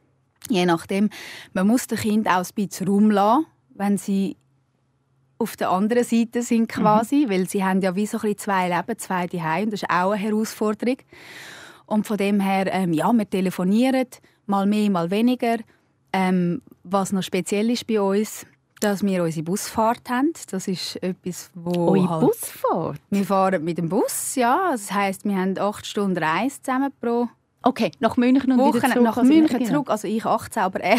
je 0.49 0.67
nachdem. 0.67 1.11
Man 1.53 1.67
muss 1.67 1.87
den 1.87 1.99
Kind 1.99 2.27
auch 2.27 2.45
ein 2.45 2.47
bisschen 2.55 2.89
Raum 2.89 3.11
lassen, 3.11 3.47
wenn 3.75 3.99
sie 3.99 4.37
auf 5.39 5.57
der 5.57 5.71
anderen 5.71 6.05
Seite 6.05 6.43
sind 6.43 6.69
quasi, 6.69 7.27
mhm. 7.27 7.31
weil 7.31 7.49
sie 7.49 7.65
haben 7.65 7.81
ja 7.81 7.95
wie 7.95 8.07
so 8.07 8.19
ein 8.19 8.37
zwei 8.39 8.69
Leben, 8.69 8.99
zwei 8.99 9.27
Zuhause 9.27 9.63
und 9.65 9.73
das 9.73 9.83
ist 9.83 9.91
auch 9.91 10.13
eine 10.13 10.23
Herausforderung. 10.23 10.97
Und 11.87 12.07
von 12.07 12.17
dem 12.17 12.41
her, 12.41 12.67
ähm, 12.73 12.93
ja, 12.93 13.13
wir 13.13 13.29
telefonieren, 13.29 14.07
mal 14.47 14.67
mehr, 14.67 14.91
mal 14.91 15.11
weniger. 15.11 15.59
Ähm, 16.13 16.63
was 16.83 17.13
noch 17.13 17.23
speziell 17.23 17.71
ist 17.71 17.87
bei 17.87 18.01
uns, 18.01 18.47
dass 18.81 19.03
wir 19.03 19.23
unsere 19.23 19.45
Busfahrt 19.45 20.09
haben. 20.09 20.33
Das 20.51 20.69
ist 20.69 21.03
etwas, 21.03 21.51
wo 21.55 21.93
Eure 21.93 22.09
halt, 22.09 22.21
Busfahrt? 22.23 23.01
Wir 23.11 23.25
fahren 23.25 23.65
mit 23.65 23.79
dem 23.79 23.89
Bus, 23.89 24.35
ja. 24.35 24.71
Das 24.73 24.93
heisst, 24.93 25.25
wir 25.25 25.37
haben 25.37 25.59
acht 25.59 25.87
Stunden 25.87 26.23
Reise 26.23 26.61
zusammen 26.63 26.93
pro 27.01 27.29
Okay, 27.67 27.91
nach 27.99 28.17
München 28.17 28.53
und 28.53 28.59
Wochen 28.59 28.77
wieder 28.77 28.89
zurück. 28.91 29.03
Nach 29.03 29.17
also 29.17 29.33
München 29.33 29.59
genau. 29.59 29.71
zurück, 29.71 29.91
also 29.91 30.07
ich 30.07 30.25
18, 30.25 30.63
aber 30.63 30.81
er, 30.81 30.99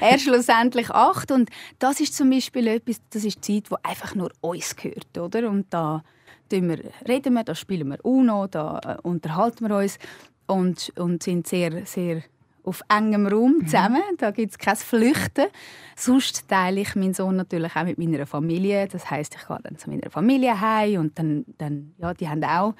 er 0.00 0.18
schlussendlich 0.18 0.90
8. 0.90 1.32
Und 1.32 1.50
das 1.78 2.00
ist 2.00 2.16
zum 2.16 2.30
Beispiel 2.30 2.66
etwas, 2.66 3.02
das 3.10 3.24
ist 3.24 3.46
die 3.46 3.62
Zeit, 3.62 3.70
die 3.70 3.84
einfach 3.84 4.14
nur 4.14 4.30
uns 4.40 4.74
gehört, 4.74 5.18
oder? 5.18 5.50
Und 5.50 5.66
da 5.68 6.02
wir, 6.48 6.82
reden 7.06 7.34
wir, 7.34 7.44
da 7.44 7.54
spielen 7.54 7.88
wir 7.88 8.02
UNO, 8.02 8.46
da 8.46 8.80
äh, 8.86 9.06
unterhalten 9.06 9.68
wir 9.68 9.76
uns 9.76 9.98
und, 10.46 10.90
und 10.96 11.22
sind 11.22 11.46
sehr, 11.46 11.84
sehr 11.84 12.22
auf 12.64 12.82
engem 12.88 13.26
Raum 13.26 13.58
mhm. 13.58 13.66
zusammen. 13.66 14.02
Mhm. 14.12 14.16
Da 14.16 14.30
gibt 14.30 14.52
es 14.52 14.58
kein 14.58 14.76
Flüchten. 14.76 15.48
Sonst 15.94 16.48
teile 16.48 16.80
ich 16.80 16.94
meinen 16.94 17.12
Sohn 17.12 17.36
natürlich 17.36 17.76
auch 17.76 17.84
mit 17.84 17.98
meiner 17.98 18.26
Familie. 18.26 18.88
Das 18.88 19.10
heißt, 19.10 19.34
ich 19.34 19.46
gehe 19.46 19.58
dann 19.62 19.76
zu 19.76 19.90
meiner 19.90 20.10
Familie 20.10 20.58
heim 20.58 21.00
und 21.00 21.18
dann, 21.18 21.44
dann 21.58 21.94
ja, 21.98 22.14
die 22.14 22.28
haben 22.28 22.44
auch 22.44 22.74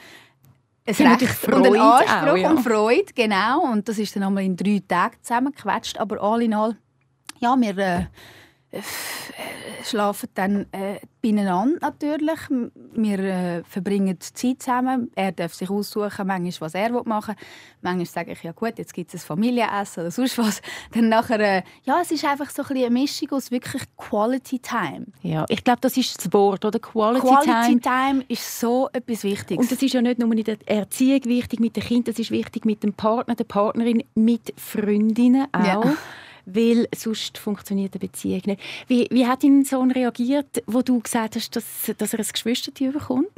ein 0.88 1.06
Recht 1.06 1.48
und 1.48 1.66
ein 1.66 1.76
Anspruch 1.76 2.28
auch, 2.28 2.36
ja. 2.36 2.50
und 2.50 2.60
Freude, 2.60 3.12
genau. 3.14 3.60
Und 3.70 3.88
das 3.88 3.98
ist 3.98 4.16
dann 4.16 4.22
einmal 4.22 4.44
in 4.44 4.56
drei 4.56 4.82
Tagen 4.86 5.16
zusammengequetscht. 5.22 5.98
Aber 5.98 6.22
all 6.22 6.42
in 6.42 6.54
all, 6.54 6.76
ja, 7.40 7.56
wir 7.56 7.78
äh, 7.78 8.06
schlafen 9.84 10.28
dann 10.34 10.66
äh, 10.72 11.00
beieinander 11.22 11.78
natürlich. 11.80 12.38
Wir 12.92 13.18
äh, 13.18 13.62
verbringen 13.64 14.20
Zeit 14.20 14.62
zusammen. 14.62 15.10
Er 15.14 15.32
darf 15.32 15.54
sich 15.54 15.70
aussuchen, 15.70 16.26
manchmal, 16.26 16.60
was 16.60 16.74
er 16.74 16.90
machen 17.04 17.34
will. 17.34 17.46
Manchmal 17.80 18.06
sage 18.06 18.32
ich, 18.32 18.42
ja 18.42 18.52
gut, 18.52 18.78
jetzt 18.78 18.92
gibt 18.92 19.14
es 19.14 19.22
ein 19.22 19.26
Familienessen 19.26 20.02
oder 20.02 20.10
sonst 20.10 20.36
was. 20.36 20.60
Dann 20.92 21.08
nachher, 21.08 21.40
äh, 21.40 21.62
ja, 21.84 22.00
es 22.02 22.10
ist 22.10 22.24
einfach 22.24 22.50
so 22.50 22.62
ein 22.62 22.76
eine 22.76 22.90
Mischung 22.90 23.30
aus 23.32 23.50
wirklich 23.50 23.82
Quality 23.96 24.58
Time. 24.58 25.06
Ja, 25.22 25.46
ich 25.48 25.64
glaube, 25.64 25.80
das 25.80 25.96
ist 25.96 26.18
das 26.18 26.32
Wort, 26.32 26.64
oder? 26.64 26.78
Quality, 26.78 27.26
Quality 27.26 27.78
Time. 27.78 27.80
Time 27.80 28.24
ist 28.28 28.60
so 28.60 28.88
etwas 28.92 29.24
Wichtiges. 29.24 29.62
Und 29.62 29.72
das 29.72 29.82
ist 29.82 29.94
ja 29.94 30.02
nicht 30.02 30.18
nur 30.18 30.30
in 30.32 30.44
der 30.44 30.58
Erziehung 30.66 31.24
wichtig 31.24 31.60
mit 31.60 31.76
den 31.76 31.84
Kindern, 31.84 32.12
das 32.12 32.18
ist 32.18 32.30
wichtig 32.30 32.64
mit 32.64 32.82
dem 32.82 32.92
Partner, 32.92 33.34
der 33.34 33.44
Partnerin, 33.44 34.04
mit 34.14 34.52
Freundinnen 34.56 35.46
auch. 35.52 35.84
Ja 35.84 35.96
weil 36.54 36.88
sonst 36.94 37.38
funktioniert 37.38 37.94
eine 37.94 38.00
Beziehung 38.00 38.42
nicht. 38.46 38.60
Wie, 38.86 39.06
wie 39.10 39.26
hat 39.26 39.42
dein 39.42 39.64
Sohn 39.64 39.90
reagiert, 39.90 40.62
wo 40.66 40.82
du 40.82 41.00
gesagt 41.00 41.36
hast, 41.36 41.54
dass, 41.56 41.64
dass 41.96 42.12
er 42.12 42.20
ein 42.20 42.26
Geschwistertier 42.30 42.92
bekommt? 42.92 43.28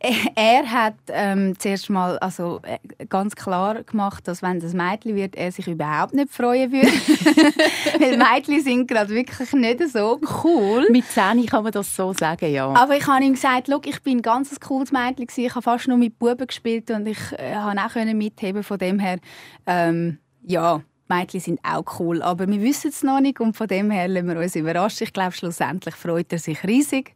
er 0.34 0.70
hat 0.70 0.94
ähm, 1.08 1.58
zuerst 1.58 1.90
mal 1.90 2.18
also, 2.18 2.60
äh, 2.62 2.78
ganz 3.06 3.36
klar 3.36 3.82
gemacht, 3.84 4.26
dass 4.26 4.42
wenn 4.42 4.60
das 4.60 4.72
Mädchen 4.72 5.14
wird, 5.14 5.36
er 5.36 5.52
sich 5.52 5.68
überhaupt 5.68 6.14
nicht 6.14 6.30
freuen 6.30 6.72
würde. 6.72 6.86
weil 7.98 8.16
Mädchen 8.16 8.62
sind 8.62 8.88
gerade 8.88 9.10
wirklich 9.10 9.52
nicht 9.52 9.88
so 9.90 10.20
cool. 10.44 10.86
Mit 10.90 11.06
10 11.06 11.46
kann 11.46 11.62
man 11.62 11.72
das 11.72 11.94
so 11.94 12.12
sagen, 12.12 12.52
ja. 12.52 12.68
Aber 12.68 12.96
ich 12.96 13.06
habe 13.06 13.24
ihm 13.24 13.34
gesagt, 13.34 13.68
ich 13.84 14.02
bin 14.02 14.18
ein 14.18 14.22
ganz 14.22 14.58
cooles 14.60 14.92
Mädchen, 14.92 15.26
ich 15.36 15.50
habe 15.50 15.62
fast 15.62 15.88
nur 15.88 15.96
mit 15.96 16.18
Buben 16.18 16.46
gespielt 16.46 16.90
und 16.90 17.06
ich 17.06 17.18
äh, 17.32 17.54
konnte 17.54 17.82
auch 17.82 18.14
mitheben 18.14 18.62
von 18.62 18.78
dem 18.78 18.98
her, 18.98 19.18
ähm, 19.66 20.18
ja, 20.42 20.82
Mädchen 21.08 21.40
sind 21.40 21.60
auch 21.62 22.00
cool, 22.00 22.22
aber 22.22 22.48
wir 22.48 22.60
wissen 22.60 22.88
es 22.88 23.02
noch 23.02 23.20
nicht 23.20 23.40
und 23.40 23.56
von 23.56 23.68
dem 23.68 23.90
her 23.90 24.08
lassen 24.08 24.28
wir 24.28 24.38
uns 24.38 24.56
überraschen. 24.56 25.04
Ich 25.04 25.12
glaube, 25.12 25.32
schlussendlich 25.32 25.94
freut 25.94 26.32
er 26.32 26.38
sich 26.38 26.62
riesig, 26.64 27.14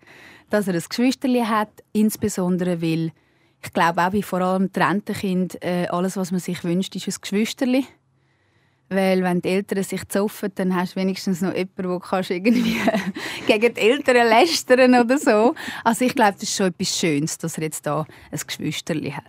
dass 0.48 0.68
er 0.68 0.74
ein 0.74 0.85
Geschwisterli 0.88 1.40
hat, 1.40 1.70
insbesondere 1.92 2.81
weil 2.81 3.12
ich 3.62 3.72
glaube 3.72 4.03
auch 4.03 4.12
wie 4.12 4.22
vor 4.22 4.40
allem 4.40 4.72
trennte 4.72 5.12
Kind 5.12 5.62
äh, 5.62 5.87
alles, 5.88 6.16
was 6.16 6.31
man 6.31 6.40
sich 6.40 6.64
wünscht, 6.64 6.96
ist 6.96 7.09
ein 7.09 7.14
Geschwisterli. 7.20 7.87
Weil 8.88 9.22
wenn 9.22 9.40
die 9.40 9.50
Eltern 9.50 9.85
sich 9.85 10.09
zoffen, 10.09 10.50
dann 10.57 10.74
hast 10.74 10.96
du 10.96 11.00
wenigstens 11.00 11.42
noch 11.42 11.55
jemanden, 11.55 11.90
wo 11.90 12.00
kannst 12.00 12.31
irgendwie 12.31 12.76
gegen 13.46 13.74
die 13.74 13.81
Eltern 13.81 14.29
lästern 14.29 14.94
oder 14.96 15.16
so. 15.16 15.55
Also 15.85 16.05
ich 16.05 16.14
glaube, 16.14 16.33
das 16.33 16.42
ist 16.42 16.57
schon 16.57 16.66
etwas 16.66 16.98
Schönes, 16.98 17.38
dass 17.38 17.57
er 17.57 17.64
jetzt 17.64 17.87
da 17.87 18.05
ein 18.33 18.40
Geschwisterli 18.44 19.12
hat. 19.12 19.24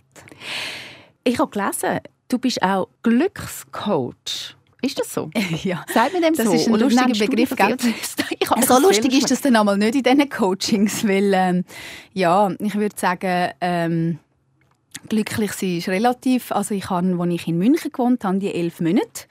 Ich 1.22 1.38
habe 1.38 1.50
gelesen, 1.50 2.00
Du 2.32 2.38
bist 2.38 2.62
auch 2.62 2.88
Glückscoach. 3.02 4.56
Ist 4.80 4.98
das 4.98 5.12
so? 5.12 5.28
ja. 5.64 5.84
Sagt 5.92 6.14
mir 6.14 6.22
dem 6.22 6.34
das 6.34 6.46
so? 6.46 6.54
ist 6.54 6.66
ein 6.66 6.72
Oder 6.72 6.84
lustiger 6.84 7.26
Begriff. 7.26 7.54
So 8.66 8.78
lustig 8.78 9.12
ist 9.18 9.30
das 9.30 9.42
dann 9.42 9.54
einmal 9.54 9.76
nicht 9.76 9.96
in 9.96 10.02
diesen 10.02 10.30
Coachings, 10.30 11.06
weil 11.06 11.30
ähm, 11.34 11.64
ja, 12.14 12.50
ich 12.58 12.74
würde 12.74 12.96
sagen, 12.98 13.52
ähm, 13.60 14.18
glücklich 15.10 15.52
sein 15.52 15.76
ist 15.76 15.90
relativ. 15.90 16.52
Also 16.52 16.74
ich 16.74 16.88
habe, 16.88 17.18
als 17.20 17.32
ich 17.34 17.46
in 17.46 17.58
München 17.58 17.92
gewohnt 17.92 18.24
habe, 18.24 18.38
die 18.38 18.54
elf 18.54 18.80
Monate, 18.80 19.26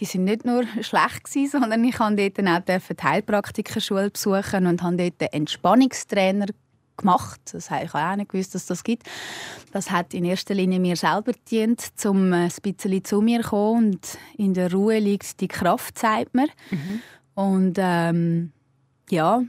die 0.00 0.04
sind 0.04 0.24
nicht 0.24 0.44
nur 0.44 0.64
schlecht 0.80 1.24
gewesen, 1.24 1.60
sondern 1.60 1.84
ich 1.84 1.96
durfte 1.98 2.32
dort 2.42 2.48
auch 2.48 2.80
die 2.88 3.02
Heilpraktikerschule 3.02 4.10
besuchen 4.10 4.66
und 4.66 4.82
habe 4.82 4.96
dort 4.96 5.20
einen 5.20 5.42
Entspannungstrainer 5.42 6.46
gemacht. 7.00 7.40
Das 7.52 7.70
habe 7.70 7.84
ich 7.84 7.94
auch 7.94 8.16
nicht 8.16 8.30
gewusst, 8.30 8.54
dass 8.54 8.66
das 8.66 8.84
gibt. 8.84 9.08
Das 9.72 9.90
hat 9.90 10.14
in 10.14 10.24
erster 10.24 10.54
Linie 10.54 10.80
mir 10.80 10.96
selber 10.96 11.32
gedient, 11.32 11.90
um 12.04 12.32
ein 12.32 12.50
bisschen 12.62 13.04
zu 13.04 13.20
mir 13.20 13.42
zu 13.42 13.48
kommen. 13.50 13.86
Und 13.86 14.18
in 14.36 14.54
der 14.54 14.72
Ruhe 14.72 14.98
liegt 14.98 15.40
die 15.40 15.48
Kraft, 15.48 15.98
sagt 15.98 16.34
man. 16.34 16.48
Mhm. 16.70 17.02
Und 17.34 17.76
ähm, 17.78 18.52
ja, 19.10 19.42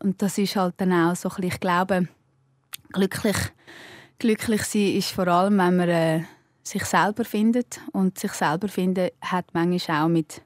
und 0.00 0.22
das 0.22 0.38
ist 0.38 0.56
halt 0.56 0.74
dann 0.78 0.92
auch 0.92 1.16
so, 1.16 1.30
ich 1.40 1.60
glaube, 1.60 2.08
glücklich, 2.92 3.36
glücklich 4.18 4.62
sein 4.62 4.94
ist 4.94 5.10
vor 5.10 5.28
allem, 5.28 5.58
wenn 5.58 5.76
man 5.76 5.88
äh, 5.88 6.22
sich 6.62 6.84
selber 6.84 7.24
findet. 7.24 7.80
Und 7.92 8.18
sich 8.18 8.32
selber 8.32 8.68
finden 8.68 9.10
hat 9.20 9.46
manchmal 9.52 10.04
auch 10.04 10.08
mit 10.08 10.42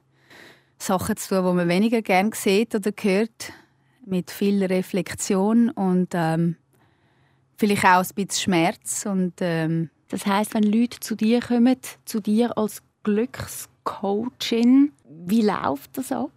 Sachen 0.77 1.17
zu 1.17 1.29
tun, 1.29 1.45
die 1.45 1.55
man 1.55 1.69
weniger 1.69 2.01
gerne 2.01 2.31
sieht 2.33 2.75
oder 2.75 2.91
hört 3.01 3.53
mit 4.05 4.31
viel 4.31 4.63
Reflexion 4.63 5.69
und 5.69 6.09
ähm, 6.13 6.57
vielleicht 7.57 7.85
auch 7.85 8.03
ein 8.03 8.07
bisschen 8.15 8.43
Schmerz. 8.43 9.05
Und, 9.05 9.33
ähm, 9.39 9.89
das 10.09 10.25
heißt, 10.25 10.53
wenn 10.53 10.63
Leute 10.63 10.99
zu 10.99 11.15
dir 11.15 11.39
kommen, 11.41 11.77
zu 12.05 12.19
dir 12.19 12.57
als 12.57 12.81
Glückscoachin, 13.03 14.91
wie 15.25 15.41
läuft 15.41 15.97
das 15.97 16.11
ab? 16.11 16.31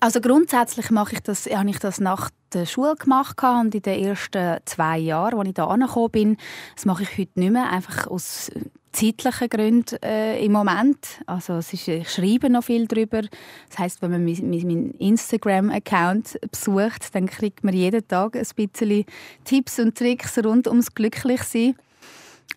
Also 0.00 0.20
grundsätzlich 0.20 0.90
mache 0.90 1.14
ich 1.14 1.20
das, 1.20 1.46
habe 1.46 1.70
ich 1.70 1.78
das 1.78 2.00
nach 2.00 2.30
der 2.52 2.66
Schule 2.66 2.96
gemacht 2.96 3.40
und 3.42 3.74
in 3.74 3.82
den 3.82 4.04
ersten 4.04 4.58
zwei 4.64 4.98
Jahren, 4.98 5.38
als 5.38 5.48
ich 5.48 5.54
da 5.54 5.66
angekommen 5.66 6.10
bin, 6.10 6.36
das 6.74 6.84
mache 6.86 7.04
ich 7.04 7.18
heute 7.18 7.38
nicht 7.38 7.52
mehr, 7.52 7.70
einfach 7.70 8.06
aus 8.08 8.50
zeitlichen 8.92 9.48
Gründen 9.48 10.02
äh, 10.02 10.44
im 10.44 10.52
Moment. 10.52 11.20
Also 11.26 11.54
es 11.54 11.72
ist, 11.72 11.88
ich 11.88 12.10
schreibe 12.10 12.50
noch 12.50 12.64
viel 12.64 12.86
darüber. 12.86 13.22
Das 13.68 13.78
heißt, 13.78 14.02
wenn 14.02 14.10
man 14.10 14.24
meinen 14.24 14.92
Instagram-Account 14.92 16.38
besucht, 16.50 17.14
dann 17.14 17.26
kriegt 17.26 17.64
man 17.64 17.74
jeden 17.74 18.06
Tag 18.06 18.36
ein 18.36 18.46
bisschen 18.56 19.04
Tipps 19.44 19.78
und 19.78 19.96
Tricks 19.96 20.38
rund 20.38 20.66
ums 20.66 20.94
Glücklichsein. 20.94 21.76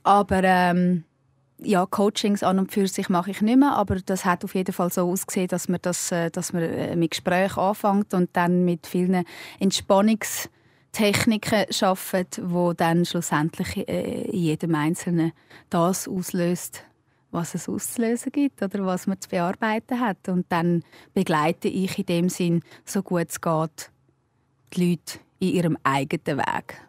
Aber 0.03 0.43
ähm, 0.43 1.03
ja, 1.59 1.85
Coachings 1.85 2.43
an 2.43 2.59
und 2.59 2.71
für 2.71 2.87
sich 2.87 3.09
mache 3.09 3.31
ich 3.31 3.41
nicht 3.41 3.57
mehr, 3.57 3.73
aber 3.73 3.95
das 3.95 4.25
hat 4.25 4.43
auf 4.43 4.55
jeden 4.55 4.73
Fall 4.73 4.91
so 4.91 5.09
ausgesehen, 5.09 5.47
dass 5.47 5.69
man, 5.69 5.79
das, 5.81 6.11
äh, 6.11 6.29
dass 6.29 6.53
man 6.53 6.63
äh, 6.63 6.95
mit 6.95 7.11
Gesprächen 7.11 7.59
anfängt 7.59 8.13
und 8.13 8.29
dann 8.33 8.65
mit 8.65 8.87
vielen 8.87 9.23
Entspannungstechniken 10.93 11.65
arbeitet, 11.81 12.41
wo 12.43 12.73
dann 12.73 13.05
schlussendlich 13.05 13.87
äh, 13.87 14.23
in 14.25 14.39
jedem 14.39 14.75
Einzelnen 14.75 15.31
das 15.69 16.07
auslöst, 16.07 16.83
was 17.31 17.55
es 17.55 17.67
auszulösen 17.67 18.31
gibt 18.31 18.61
oder 18.61 18.85
was 18.85 19.07
man 19.07 19.19
zu 19.19 19.29
bearbeiten 19.29 19.99
hat. 19.99 20.29
Und 20.29 20.45
dann 20.49 20.83
begleite 21.13 21.67
ich 21.67 21.97
in 21.97 22.05
dem 22.05 22.29
Sinn, 22.29 22.61
so 22.85 23.01
gut 23.01 23.27
es 23.29 23.41
geht, 23.41 23.91
die 24.73 24.91
Leute 24.91 25.19
in 25.39 25.49
ihrem 25.49 25.77
eigenen 25.83 26.39
Weg. 26.39 26.81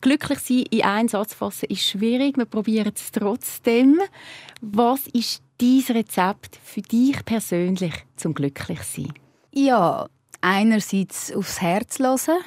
Glücklich 0.00 0.38
sein 0.38 0.64
in 0.70 0.84
einen 0.84 1.08
Satz 1.08 1.34
fassen 1.34 1.66
ist 1.70 1.82
schwierig. 1.82 2.36
Wir 2.36 2.44
probieren 2.44 2.92
es 2.94 3.10
trotzdem. 3.10 3.98
Was 4.60 5.08
ist 5.08 5.42
dein 5.58 5.82
Rezept 5.88 6.56
für 6.62 6.82
dich 6.82 7.24
persönlich 7.24 7.94
zum 8.14 8.32
glücklich 8.32 8.80
sein? 8.82 9.12
Ja, 9.50 10.06
einerseits 10.40 11.32
aufs 11.34 11.60
Herz 11.60 11.98
hören 11.98 12.38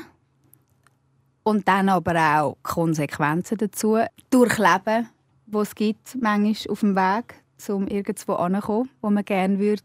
und 1.44 1.68
dann 1.68 1.90
aber 1.90 2.16
auch 2.16 2.58
Konsequenzen 2.64 3.58
dazu 3.58 3.98
durchleben, 4.30 5.10
was 5.48 5.70
es 5.70 5.76
gibt, 5.76 6.18
manchmal 6.22 6.72
auf 6.72 6.80
dem 6.80 6.96
Weg, 6.96 7.36
um 7.70 7.88
irgendwo 7.88 8.34
anzukommen, 8.34 8.90
wo 9.02 9.10
man 9.10 9.26
gerne 9.26 9.60
würde. 9.60 9.84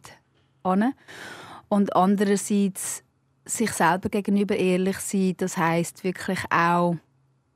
Und 1.69 1.97
andererseits 1.97 3.03
sich 3.45 3.71
selber 3.71 4.09
gegenüber 4.09 4.57
ehrlich 4.57 4.99
sein, 4.99 5.35
das 5.37 5.57
heißt 5.57 6.05
wirklich 6.05 6.41
auch 6.51 6.97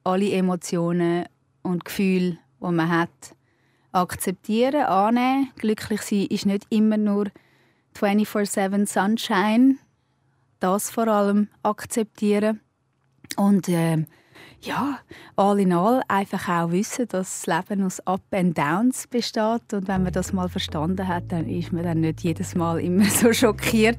alle 0.05 0.33
Emotionen 0.33 1.27
und 1.63 1.85
Gefühle, 1.85 2.39
die 2.61 2.71
man 2.71 2.89
hat, 2.89 3.37
akzeptieren, 3.93 4.85
annehmen. 4.85 5.51
Glücklich 5.57 6.03
sein 6.03 6.27
ist 6.27 6.47
nicht 6.47 6.67
immer 6.71 6.97
nur 6.97 7.27
24/7 7.95 8.87
Sunshine. 8.87 9.77
Das 10.61 10.91
vor 10.91 11.09
allem 11.09 11.49
akzeptieren. 11.63 12.61
Und 13.41 13.71
äh, 13.71 14.05
ja, 14.61 14.99
all 15.37 15.59
in 15.59 15.73
all 15.73 16.03
einfach 16.09 16.47
auch 16.47 16.73
wissen, 16.73 17.09
dass 17.09 17.43
das 17.43 17.47
Leben 17.47 17.83
aus 17.83 18.07
Up 18.07 18.21
and 18.33 18.57
Downs 18.57 19.07
besteht. 19.07 19.73
Und 19.73 19.89
wenn 19.89 20.03
man 20.03 20.13
das 20.13 20.35
mal 20.35 20.51
verstanden 20.51 21.09
hat, 21.09 21.25
dann 21.33 21.49
ist 21.49 21.73
man 21.73 21.83
dann 21.83 22.01
nicht 22.01 22.21
jedes 22.21 22.55
Mal 22.55 22.81
immer 22.81 23.05
so 23.11 23.33
schockiert 23.33 23.99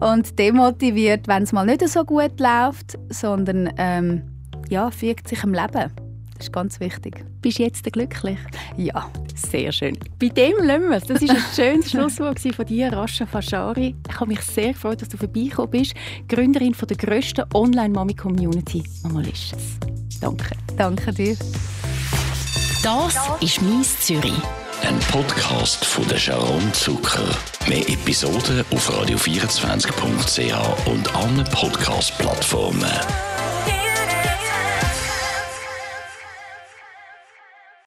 und 0.00 0.36
demotiviert, 0.40 1.28
wenn 1.28 1.44
es 1.44 1.52
mal 1.52 1.66
nicht 1.66 1.88
so 1.88 2.04
gut 2.04 2.40
läuft, 2.40 2.98
sondern 3.10 3.72
ähm, 3.76 4.22
ja, 4.68 4.90
fügt 4.90 5.28
sich 5.28 5.44
im 5.44 5.54
Leben. 5.54 6.03
Das 6.36 6.46
ist 6.46 6.52
ganz 6.52 6.80
wichtig. 6.80 7.24
Bist 7.40 7.58
du 7.58 7.62
jetzt 7.62 7.84
glücklich? 7.92 8.38
Ja. 8.76 9.10
Sehr 9.34 9.72
schön. 9.72 9.98
Bei 10.18 10.28
dem 10.28 10.56
lassen 10.62 10.90
wir 10.90 10.96
es. 10.96 11.04
Das 11.04 11.22
war 11.22 11.30
ein 11.30 11.42
schönes 11.54 11.90
Schlusswort 11.90 12.40
von 12.40 12.66
dir, 12.66 12.92
Rascha 12.92 13.26
Fashari. 13.26 13.94
Ich 14.08 14.20
habe 14.20 14.28
mich 14.28 14.40
sehr 14.40 14.72
gefreut, 14.72 15.00
dass 15.02 15.08
du 15.08 15.16
vorbeigekommen 15.16 15.70
bist. 15.70 15.94
Gründerin 16.28 16.74
von 16.74 16.88
der 16.88 16.96
grössten 16.96 17.44
Online-Mami-Community 17.54 18.82
Mamalicious. 19.02 19.78
Danke. 20.20 20.56
Danke 20.76 21.12
dir. 21.12 21.36
Das 22.82 23.16
ist 23.40 23.62
«Mies 23.62 23.98
Zürich». 24.00 24.34
Ein 24.82 24.98
Podcast 25.10 25.82
von 25.84 26.06
der 26.08 26.18
Sharon 26.18 26.72
Zucker. 26.74 27.26
Mehr 27.66 27.88
Episoden 27.88 28.62
auf 28.70 28.90
radio24.ch 28.90 30.86
und 30.86 31.14
allen 31.14 31.44
Podcast-Plattformen. 31.44 33.33